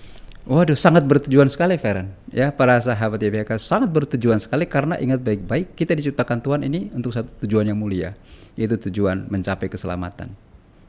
Waduh, 0.45 0.77
sangat 0.77 1.09
bertujuan 1.09 1.49
sekali, 1.49 1.73
Feren. 1.81 2.13
Ya, 2.29 2.53
para 2.53 2.77
sahabat 2.77 3.17
YBK 3.17 3.57
sangat 3.57 3.89
bertujuan 3.89 4.37
sekali 4.37 4.69
karena 4.69 4.93
ingat 5.01 5.17
baik-baik 5.25 5.73
kita 5.73 5.97
diciptakan 5.97 6.37
Tuhan 6.37 6.61
ini 6.61 6.93
untuk 6.93 7.09
satu 7.09 7.25
tujuan 7.41 7.65
yang 7.65 7.73
mulia, 7.81 8.13
yaitu 8.53 8.77
tujuan 8.77 9.25
mencapai 9.25 9.65
keselamatan, 9.73 10.29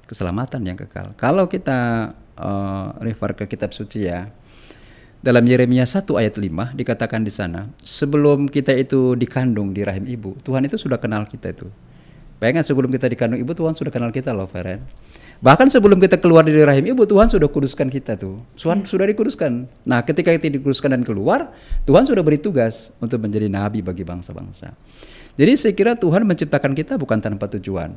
keselamatan 0.04 0.60
yang 0.60 0.76
kekal. 0.76 1.16
Kalau 1.16 1.48
kita 1.48 2.12
uh, 2.36 3.00
refer 3.00 3.32
ke 3.32 3.48
kitab 3.48 3.72
suci 3.72 4.04
ya, 4.04 4.28
dalam 5.24 5.40
Yeremia 5.48 5.88
1 5.88 6.04
ayat 6.04 6.36
5 6.36 6.76
dikatakan 6.76 7.24
di 7.24 7.32
sana, 7.32 7.72
sebelum 7.80 8.52
kita 8.52 8.76
itu 8.76 9.16
dikandung 9.16 9.72
di 9.72 9.88
rahim 9.88 10.04
ibu, 10.04 10.36
Tuhan 10.44 10.68
itu 10.68 10.76
sudah 10.76 11.00
kenal 11.00 11.24
kita 11.24 11.56
itu. 11.56 11.72
Bayangkan 12.44 12.60
sebelum 12.60 12.92
kita 12.92 13.08
dikandung 13.08 13.40
ibu, 13.40 13.56
Tuhan 13.56 13.72
sudah 13.72 13.88
kenal 13.88 14.12
kita 14.12 14.36
loh, 14.36 14.44
Feren 14.52 14.84
Bahkan 15.36 15.68
sebelum 15.68 16.00
kita 16.00 16.16
keluar 16.16 16.40
dari 16.40 16.64
rahim 16.64 16.96
ibu, 16.96 17.04
Tuhan 17.04 17.28
sudah 17.28 17.48
kuduskan 17.48 17.92
kita 17.92 18.16
tuh. 18.16 18.40
Tuhan 18.56 18.84
hmm. 18.84 18.88
sudah 18.88 19.04
dikuduskan. 19.04 19.68
Nah, 19.84 20.00
ketika 20.00 20.32
kita 20.32 20.48
dikuduskan 20.48 20.96
dan 20.96 21.02
keluar, 21.04 21.52
Tuhan 21.84 22.08
sudah 22.08 22.24
beri 22.24 22.40
tugas 22.40 22.92
untuk 23.04 23.20
menjadi 23.20 23.52
nabi 23.52 23.84
bagi 23.84 24.00
bangsa-bangsa. 24.00 24.72
Jadi 25.36 25.52
saya 25.60 25.72
kira 25.76 25.92
Tuhan 25.92 26.24
menciptakan 26.24 26.72
kita 26.72 26.96
bukan 26.96 27.20
tanpa 27.20 27.52
tujuan. 27.52 27.92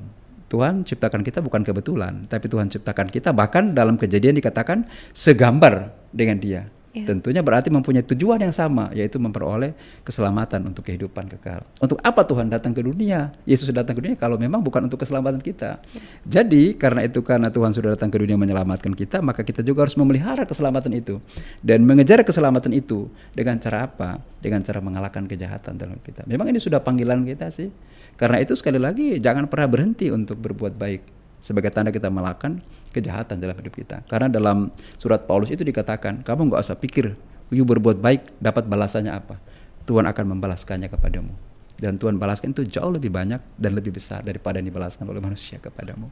Tuhan 0.50 0.82
ciptakan 0.82 1.22
kita 1.22 1.40
bukan 1.46 1.62
kebetulan, 1.62 2.26
tapi 2.26 2.50
Tuhan 2.50 2.68
ciptakan 2.74 3.14
kita 3.14 3.30
bahkan 3.32 3.72
dalam 3.72 3.96
kejadian 4.02 4.34
dikatakan 4.42 4.84
segambar 5.14 5.94
dengan 6.10 6.42
Dia. 6.42 6.66
Ya. 6.90 7.06
Tentunya 7.06 7.46
berarti 7.46 7.70
mempunyai 7.70 8.02
tujuan 8.02 8.42
yang 8.42 8.50
sama, 8.50 8.90
yaitu 8.98 9.22
memperoleh 9.22 9.78
keselamatan 10.02 10.74
untuk 10.74 10.82
kehidupan 10.90 11.30
kekal. 11.38 11.62
Untuk 11.78 12.02
apa 12.02 12.26
Tuhan 12.26 12.50
datang 12.50 12.74
ke 12.74 12.82
dunia? 12.82 13.30
Yesus 13.46 13.70
datang 13.70 13.94
ke 13.94 14.02
dunia 14.02 14.18
kalau 14.18 14.42
memang 14.42 14.58
bukan 14.58 14.90
untuk 14.90 15.06
keselamatan 15.06 15.38
kita. 15.38 15.78
Ya. 15.78 16.02
Jadi 16.42 16.74
karena 16.74 17.06
itu 17.06 17.22
karena 17.22 17.54
Tuhan 17.54 17.78
sudah 17.78 17.94
datang 17.94 18.10
ke 18.10 18.18
dunia 18.18 18.42
menyelamatkan 18.42 18.98
kita, 18.98 19.22
maka 19.22 19.46
kita 19.46 19.62
juga 19.62 19.86
harus 19.86 19.94
memelihara 19.94 20.50
keselamatan 20.50 20.98
itu 20.98 21.22
dan 21.62 21.86
mengejar 21.86 22.26
keselamatan 22.26 22.74
itu 22.74 23.06
dengan 23.38 23.62
cara 23.62 23.86
apa? 23.86 24.18
Dengan 24.42 24.66
cara 24.66 24.82
mengalahkan 24.82 25.30
kejahatan 25.30 25.78
dalam 25.78 26.02
kita. 26.02 26.26
Memang 26.26 26.50
ini 26.50 26.58
sudah 26.58 26.82
panggilan 26.82 27.22
kita 27.22 27.54
sih. 27.54 27.70
Karena 28.18 28.42
itu 28.42 28.58
sekali 28.58 28.82
lagi 28.82 29.22
jangan 29.22 29.46
pernah 29.46 29.70
berhenti 29.70 30.10
untuk 30.10 30.42
berbuat 30.42 30.74
baik 30.74 31.19
sebagai 31.40 31.72
tanda 31.72 31.90
kita 31.90 32.12
melakukan 32.12 32.64
kejahatan 32.92 33.40
dalam 33.40 33.56
hidup 33.58 33.74
kita. 33.76 34.04
Karena 34.08 34.28
dalam 34.28 34.72
surat 35.00 35.24
Paulus 35.26 35.50
itu 35.52 35.64
dikatakan, 35.64 36.22
kamu 36.24 36.52
nggak 36.52 36.62
usah 36.62 36.78
pikir, 36.78 37.16
you 37.50 37.64
berbuat 37.66 38.00
baik 38.00 38.40
dapat 38.40 38.68
balasannya 38.68 39.12
apa. 39.12 39.40
Tuhan 39.88 40.06
akan 40.06 40.26
membalaskannya 40.38 40.92
kepadamu. 40.92 41.34
Dan 41.80 41.96
Tuhan 41.96 42.20
balaskan 42.20 42.52
itu 42.52 42.68
jauh 42.68 42.92
lebih 42.92 43.08
banyak 43.08 43.40
dan 43.56 43.72
lebih 43.72 43.96
besar 43.96 44.20
daripada 44.20 44.60
yang 44.60 44.68
dibalaskan 44.68 45.08
oleh 45.08 45.24
manusia 45.24 45.58
kepadamu. 45.64 46.12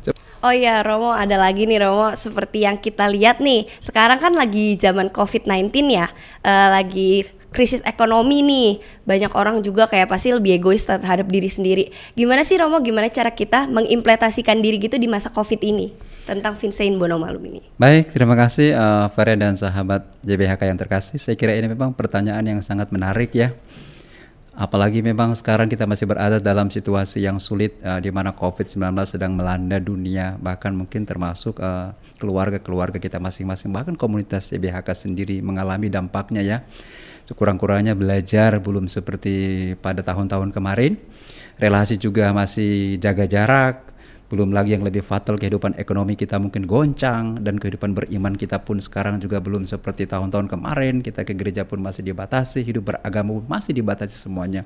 So, 0.00 0.14
Oh 0.40 0.56
iya 0.56 0.80
Romo 0.80 1.12
ada 1.12 1.36
lagi 1.36 1.68
nih 1.68 1.84
Romo 1.84 2.16
seperti 2.16 2.64
yang 2.64 2.80
kita 2.80 3.12
lihat 3.12 3.44
nih 3.44 3.68
sekarang 3.76 4.16
kan 4.16 4.32
lagi 4.32 4.72
zaman 4.80 5.12
COVID-19 5.12 5.68
ya 5.92 6.08
uh, 6.40 6.80
lagi 6.80 7.28
krisis 7.50 7.82
ekonomi 7.82 8.42
nih. 8.42 8.70
Banyak 9.04 9.34
orang 9.34 9.62
juga 9.62 9.90
kayak 9.90 10.10
pasti 10.10 10.30
lebih 10.30 10.58
egois 10.58 10.86
terhadap 10.86 11.26
diri 11.26 11.50
sendiri. 11.50 11.84
Gimana 12.14 12.46
sih 12.46 12.56
Romo? 12.56 12.78
Gimana 12.82 13.10
cara 13.10 13.30
kita 13.34 13.66
mengimplementasikan 13.66 14.58
diri 14.62 14.78
gitu 14.78 14.96
di 14.96 15.10
masa 15.10 15.28
covid 15.30 15.60
ini 15.62 15.90
tentang 16.24 16.54
Vincent 16.54 16.94
Bono 16.96 17.18
Malum 17.18 17.42
ini? 17.42 17.60
Baik 17.74 18.14
terima 18.14 18.38
kasih 18.38 18.74
uh, 18.74 19.10
Farya 19.10 19.34
dan 19.34 19.58
sahabat 19.58 20.06
JBHK 20.22 20.62
yang 20.70 20.78
terkasih. 20.78 21.18
Saya 21.18 21.34
kira 21.34 21.58
ini 21.58 21.66
memang 21.66 21.90
pertanyaan 21.90 22.46
yang 22.46 22.60
sangat 22.62 22.94
menarik 22.94 23.34
ya. 23.34 23.50
Apalagi 24.60 25.00
memang 25.00 25.32
sekarang 25.32 25.72
kita 25.72 25.88
masih 25.88 26.04
berada 26.04 26.36
dalam 26.36 26.68
situasi 26.68 27.24
yang 27.24 27.40
sulit 27.40 27.80
uh, 27.80 27.96
di 27.96 28.12
mana 28.12 28.36
COVID-19 28.36 28.92
sedang 29.08 29.32
melanda 29.32 29.80
dunia, 29.80 30.36
bahkan 30.36 30.76
mungkin 30.76 31.08
termasuk 31.08 31.56
eh, 31.64 31.96
keluarga-keluarga 32.20 33.00
kita 33.00 33.16
masing-masing, 33.16 33.72
bahkan 33.72 33.96
komunitas 33.96 34.52
CBHK 34.52 34.92
sendiri 34.92 35.40
mengalami 35.40 35.88
dampaknya 35.88 36.44
ya. 36.44 36.58
Sekurang-kurangnya 37.30 37.94
belajar 37.94 38.58
belum 38.58 38.90
seperti 38.90 39.72
pada 39.78 40.02
tahun-tahun 40.02 40.50
kemarin. 40.50 40.98
Relasi 41.62 41.94
juga 41.94 42.34
masih 42.34 42.98
jaga 42.98 43.30
jarak, 43.30 43.90
belum 44.30 44.54
lagi 44.54 44.78
yang 44.78 44.86
lebih 44.86 45.02
fatal 45.02 45.34
kehidupan 45.34 45.74
ekonomi 45.74 46.14
kita 46.14 46.38
mungkin 46.38 46.62
goncang 46.62 47.42
dan 47.42 47.58
kehidupan 47.58 47.98
beriman 47.98 48.38
kita 48.38 48.62
pun 48.62 48.78
sekarang 48.78 49.18
juga 49.18 49.42
belum 49.42 49.66
seperti 49.66 50.06
tahun-tahun 50.06 50.46
kemarin 50.46 51.02
kita 51.02 51.26
ke 51.26 51.34
gereja 51.34 51.66
pun 51.66 51.82
masih 51.82 52.06
dibatasi 52.06 52.62
hidup 52.62 52.94
beragama 52.94 53.42
pun 53.42 53.46
masih 53.50 53.74
dibatasi 53.74 54.14
semuanya 54.14 54.62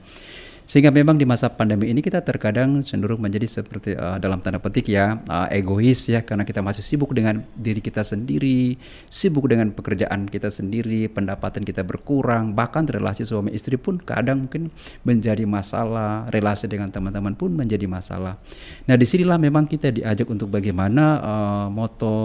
sehingga 0.65 0.89
memang 0.89 1.21
di 1.21 1.29
masa 1.29 1.53
pandemi 1.53 1.93
ini 1.93 2.01
kita 2.01 2.25
terkadang 2.25 2.81
cenderung 2.81 3.21
menjadi 3.21 3.45
seperti 3.45 3.93
uh, 3.97 4.17
dalam 4.17 4.41
tanda 4.41 4.57
petik 4.57 4.89
ya 4.89 5.21
uh, 5.29 5.45
egois 5.53 6.09
ya 6.09 6.25
karena 6.25 6.49
kita 6.49 6.65
masih 6.65 6.81
sibuk 6.81 7.13
dengan 7.13 7.45
diri 7.53 7.85
kita 7.85 8.01
sendiri, 8.01 8.81
sibuk 9.13 9.45
dengan 9.45 9.77
pekerjaan 9.77 10.25
kita 10.25 10.49
sendiri, 10.49 11.13
pendapatan 11.13 11.69
kita 11.69 11.85
berkurang, 11.85 12.57
bahkan 12.57 12.89
relasi 12.89 13.29
suami 13.29 13.53
istri 13.53 13.77
pun 13.77 14.01
kadang 14.01 14.49
mungkin 14.49 14.73
menjadi 15.05 15.45
masalah, 15.45 16.33
relasi 16.33 16.65
dengan 16.65 16.89
teman-teman 16.89 17.37
pun 17.37 17.53
menjadi 17.53 17.85
masalah. 17.85 18.41
Nah, 18.89 18.97
di 18.97 19.05
sinilah 19.05 19.37
memang 19.37 19.69
kita 19.69 19.93
diajak 19.93 20.29
untuk 20.33 20.49
bagaimana 20.49 21.05
uh, 21.21 21.67
moto 21.69 22.17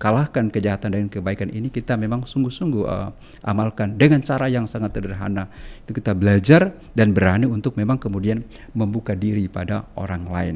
kalahkan 0.00 0.48
kejahatan 0.48 0.96
dan 0.96 1.06
kebaikan 1.12 1.52
ini 1.52 1.68
kita 1.68 1.92
memang 2.00 2.24
sungguh-sungguh 2.24 2.84
uh, 2.88 3.12
amalkan 3.44 4.00
dengan 4.00 4.24
cara 4.24 4.48
yang 4.48 4.64
sangat 4.64 4.96
sederhana. 4.96 5.52
Itu 5.84 5.92
kita 5.92 6.16
belajar 6.16 6.72
dan 6.96 7.12
berani 7.12 7.44
untuk 7.44 7.76
memang 7.76 8.00
kemudian 8.00 8.40
membuka 8.72 9.12
diri 9.12 9.44
pada 9.44 9.84
orang 10.00 10.24
lain. 10.24 10.54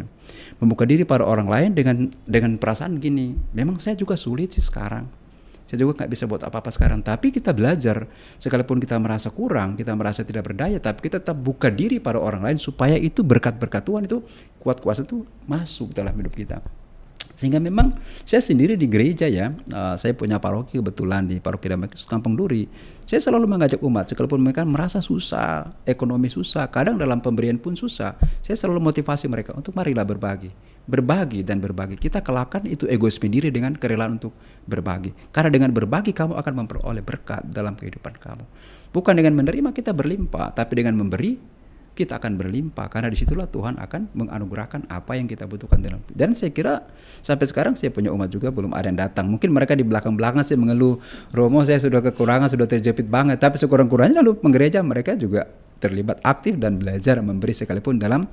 Membuka 0.57 0.88
diri 0.88 1.04
pada 1.04 1.28
orang 1.28 1.44
lain 1.52 1.70
dengan 1.76 2.09
dengan 2.24 2.57
perasaan 2.57 2.96
gini, 2.96 3.37
memang 3.52 3.76
saya 3.76 3.92
juga 4.00 4.16
sulit 4.16 4.57
sih 4.57 4.64
sekarang. 4.64 5.04
Saya 5.68 5.85
juga 5.85 6.00
nggak 6.00 6.11
bisa 6.12 6.24
buat 6.24 6.40
apa-apa 6.40 6.72
sekarang. 6.72 7.04
Tapi 7.04 7.28
kita 7.28 7.52
belajar, 7.52 8.09
sekalipun 8.40 8.80
kita 8.80 8.96
merasa 8.96 9.28
kurang, 9.28 9.76
kita 9.76 9.92
merasa 9.92 10.24
tidak 10.24 10.48
berdaya, 10.48 10.80
tapi 10.80 11.04
kita 11.04 11.20
tetap 11.20 11.37
buka 11.37 11.68
diri 11.68 12.00
pada 12.00 12.16
orang 12.16 12.48
lain 12.48 12.57
supaya 12.57 12.96
itu 12.96 13.20
berkat-berkat 13.20 13.85
Tuhan 13.85 14.09
itu 14.09 14.24
kuat 14.57 14.80
kuasa 14.80 15.04
itu 15.04 15.28
masuk 15.44 15.92
dalam 15.92 16.16
hidup 16.16 16.33
kita. 16.33 16.64
Sehingga 17.35 17.59
memang 17.59 17.94
saya 18.23 18.38
sendiri 18.40 18.79
di 18.79 18.87
gereja 18.87 19.27
ya, 19.27 19.51
uh, 19.75 19.94
saya 19.99 20.14
punya 20.14 20.38
paroki 20.38 20.79
kebetulan 20.79 21.27
di 21.27 21.42
paroki 21.42 21.66
Damaskus 21.66 22.07
Kampung 22.07 22.38
Duri. 22.38 22.66
Saya 23.05 23.20
selalu 23.20 23.51
mengajak 23.51 23.83
umat, 23.85 24.09
sekalipun 24.09 24.40
mereka 24.40 24.64
merasa 24.64 25.03
susah, 25.03 25.75
ekonomi 25.85 26.31
susah, 26.33 26.70
kadang 26.73 26.97
dalam 26.97 27.20
pemberian 27.20 27.59
pun 27.61 27.77
susah. 27.77 28.16
Saya 28.40 28.57
selalu 28.57 28.81
motivasi 28.81 29.29
mereka 29.29 29.53
untuk 29.53 29.77
marilah 29.77 30.07
berbagi, 30.07 30.49
berbagi 30.88 31.44
dan 31.44 31.61
berbagi. 31.61 32.01
Kita 32.01 32.25
kelakkan 32.25 32.64
itu 32.64 32.88
egoisme 32.88 33.29
diri 33.29 33.53
dengan 33.53 33.77
kerelaan 33.77 34.16
untuk 34.16 34.33
berbagi. 34.64 35.12
Karena 35.35 35.51
dengan 35.53 35.70
berbagi 35.75 36.16
kamu 36.16 36.38
akan 36.38 36.53
memperoleh 36.64 37.05
berkat 37.05 37.44
dalam 37.51 37.77
kehidupan 37.77 38.16
kamu. 38.16 38.47
Bukan 38.94 39.14
dengan 39.18 39.35
menerima 39.35 39.75
kita 39.75 39.90
berlimpah, 39.90 40.55
tapi 40.55 40.79
dengan 40.79 40.94
memberi 40.94 41.35
kita 41.94 42.18
akan 42.18 42.35
berlimpah 42.35 42.90
karena 42.90 43.07
di 43.07 43.16
situlah 43.16 43.46
Tuhan 43.46 43.78
akan 43.78 44.11
menganugerahkan 44.18 44.90
apa 44.90 45.14
yang 45.14 45.30
kita 45.30 45.46
butuhkan 45.46 45.78
dalam 45.78 46.02
dan 46.11 46.35
saya 46.35 46.50
kira 46.50 46.83
sampai 47.22 47.46
sekarang 47.46 47.74
saya 47.78 47.94
punya 47.94 48.11
umat 48.11 48.28
juga 48.28 48.50
belum 48.50 48.74
ada 48.74 48.90
yang 48.90 48.98
datang. 48.98 49.30
Mungkin 49.30 49.54
mereka 49.54 49.72
di 49.78 49.87
belakang-belakang 49.87 50.44
sih 50.44 50.59
mengeluh 50.59 50.98
Romo 51.30 51.62
saya 51.62 51.80
sudah 51.80 52.02
kekurangan 52.04 52.50
sudah 52.50 52.66
terjepit 52.68 53.07
banget. 53.09 53.40
Tapi 53.40 53.57
sekurang-kurangnya 53.57 54.20
lalu 54.20 54.37
penggereja 54.38 54.83
mereka 54.85 55.14
juga 55.14 55.48
terlibat 55.82 56.22
aktif 56.24 56.56
dan 56.56 56.80
belajar 56.80 57.20
memberi 57.20 57.52
sekalipun 57.52 58.00
dalam 58.00 58.24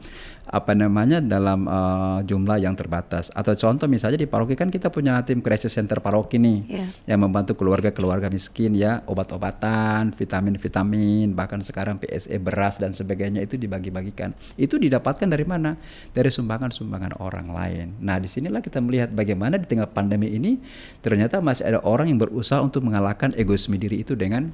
apa 0.51 0.75
namanya 0.75 1.23
dalam 1.23 1.67
uh, 1.67 2.19
jumlah 2.23 2.60
yang 2.60 2.75
terbatas. 2.75 3.32
Atau 3.32 3.56
contoh 3.56 3.88
misalnya 3.88 4.19
di 4.19 4.27
paroki 4.27 4.60
kan 4.60 4.67
kita 4.67 4.91
punya 4.91 5.19
tim 5.23 5.39
crisis 5.39 5.71
center 5.71 6.04
paroki 6.04 6.41
nih 6.41 6.60
yeah. 6.67 6.88
yang 7.08 7.23
membantu 7.23 7.56
keluarga-keluarga 7.56 8.27
miskin 8.27 8.75
ya 8.75 8.99
obat-obatan 9.08 10.12
vitamin-vitamin 10.15 11.32
bahkan 11.32 11.63
sekarang 11.63 11.99
PSE 12.04 12.36
beras 12.41 12.82
dan 12.82 12.91
sebagainya 12.91 13.43
itu 13.43 13.56
dibagi-bagikan. 13.56 14.36
Itu 14.60 14.75
didapatkan 14.75 15.27
dari 15.27 15.47
mana? 15.47 15.80
Dari 16.12 16.27
sumbangan-sumbangan 16.27 17.23
orang 17.23 17.47
lain. 17.51 17.88
Nah 18.04 18.19
di 18.19 18.27
sinilah 18.27 18.60
kita 18.60 18.84
melihat 18.84 19.12
bagaimana 19.15 19.56
di 19.56 19.67
tengah 19.67 19.88
pandemi 19.88 20.36
ini 20.36 20.60
ternyata 20.99 21.39
masih 21.39 21.67
ada 21.67 21.80
orang 21.88 22.12
yang 22.12 22.19
berusaha 22.19 22.60
untuk 22.60 22.84
mengalahkan 22.84 23.32
egoisme 23.39 23.80
diri 23.80 24.04
itu 24.04 24.19
dengan 24.19 24.51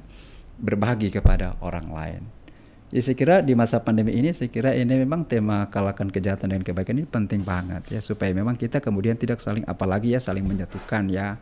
berbagi 0.58 1.10
kepada 1.14 1.54
orang 1.62 1.86
lain 1.90 2.37
Ya 2.88 3.04
saya 3.04 3.20
kira 3.20 3.44
di 3.44 3.52
masa 3.52 3.84
pandemi 3.84 4.16
ini 4.16 4.32
saya 4.32 4.48
kira 4.48 4.72
ini 4.72 4.96
memang 4.96 5.28
tema 5.28 5.68
kalahkan 5.68 6.08
kejahatan 6.08 6.56
dan 6.56 6.64
kebaikan 6.64 6.96
ini 6.96 7.04
penting 7.04 7.44
banget 7.44 7.84
ya. 7.92 8.00
Supaya 8.00 8.32
memang 8.32 8.56
kita 8.56 8.80
kemudian 8.80 9.12
tidak 9.20 9.44
saling 9.44 9.60
apalagi 9.68 10.16
ya 10.16 10.20
saling 10.24 10.44
menyatukan 10.48 11.04
ya. 11.12 11.36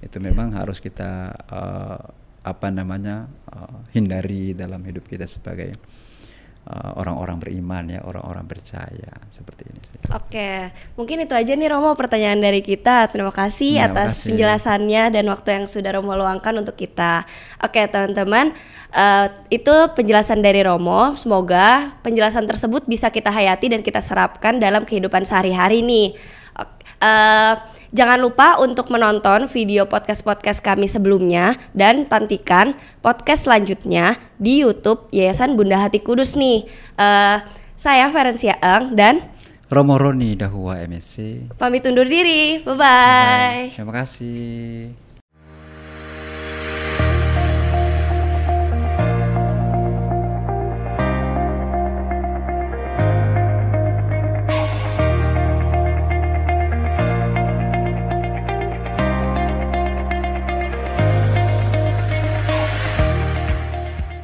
Itu 0.00 0.24
memang 0.24 0.56
harus 0.56 0.80
kita 0.80 1.36
uh, 1.52 2.00
apa 2.40 2.68
namanya 2.72 3.28
uh, 3.52 3.84
hindari 3.92 4.56
dalam 4.56 4.80
hidup 4.88 5.04
kita 5.04 5.28
sebagai 5.28 5.76
orang-orang 6.98 7.38
uh, 7.38 7.42
beriman 7.46 7.84
ya, 7.86 8.00
orang-orang 8.02 8.42
percaya 8.50 9.12
seperti 9.30 9.70
ini 9.70 9.80
sih. 9.86 9.98
Oke, 10.10 10.74
mungkin 10.98 11.22
itu 11.22 11.30
aja 11.30 11.54
nih 11.54 11.70
Romo 11.70 11.94
pertanyaan 11.94 12.42
dari 12.42 12.58
kita. 12.58 13.06
Terima 13.14 13.30
kasih 13.30 13.78
ya, 13.78 13.86
atas 13.86 14.22
kasih. 14.22 14.34
penjelasannya 14.34 15.02
dan 15.14 15.24
waktu 15.30 15.48
yang 15.62 15.64
sudah 15.70 15.94
Romo 15.94 16.18
luangkan 16.18 16.58
untuk 16.58 16.74
kita. 16.74 17.22
Oke, 17.62 17.86
teman-teman, 17.86 18.50
uh, 18.90 19.26
itu 19.46 19.74
penjelasan 19.94 20.42
dari 20.42 20.66
Romo. 20.66 21.14
Semoga 21.14 21.94
penjelasan 22.02 22.50
tersebut 22.50 22.82
bisa 22.90 23.14
kita 23.14 23.30
hayati 23.30 23.70
dan 23.70 23.86
kita 23.86 24.02
serapkan 24.02 24.58
dalam 24.58 24.82
kehidupan 24.82 25.22
sehari-hari 25.22 25.86
nih. 25.86 26.18
Uh, 26.98 27.75
Jangan 27.96 28.20
lupa 28.20 28.60
untuk 28.60 28.92
menonton 28.92 29.48
video 29.48 29.88
podcast-podcast 29.88 30.60
kami 30.60 30.84
sebelumnya 30.84 31.56
dan 31.72 32.04
tantikan 32.04 32.76
podcast 33.00 33.48
selanjutnya 33.48 34.20
di 34.36 34.60
YouTube 34.60 35.08
Yayasan 35.16 35.56
Bunda 35.56 35.80
Hati 35.80 36.04
Kudus 36.04 36.36
nih. 36.36 36.68
Uh, 37.00 37.40
saya 37.72 38.12
Ferencia 38.12 38.60
Eng 38.60 39.00
dan 39.00 39.24
Romo 39.72 39.96
Roni 39.96 40.36
Dahua 40.36 40.84
MSC. 40.84 41.48
Pamit 41.56 41.88
undur 41.88 42.04
diri. 42.04 42.60
Bye-bye. 42.60 43.80
Terima 43.80 43.94
kasih. 43.96 45.05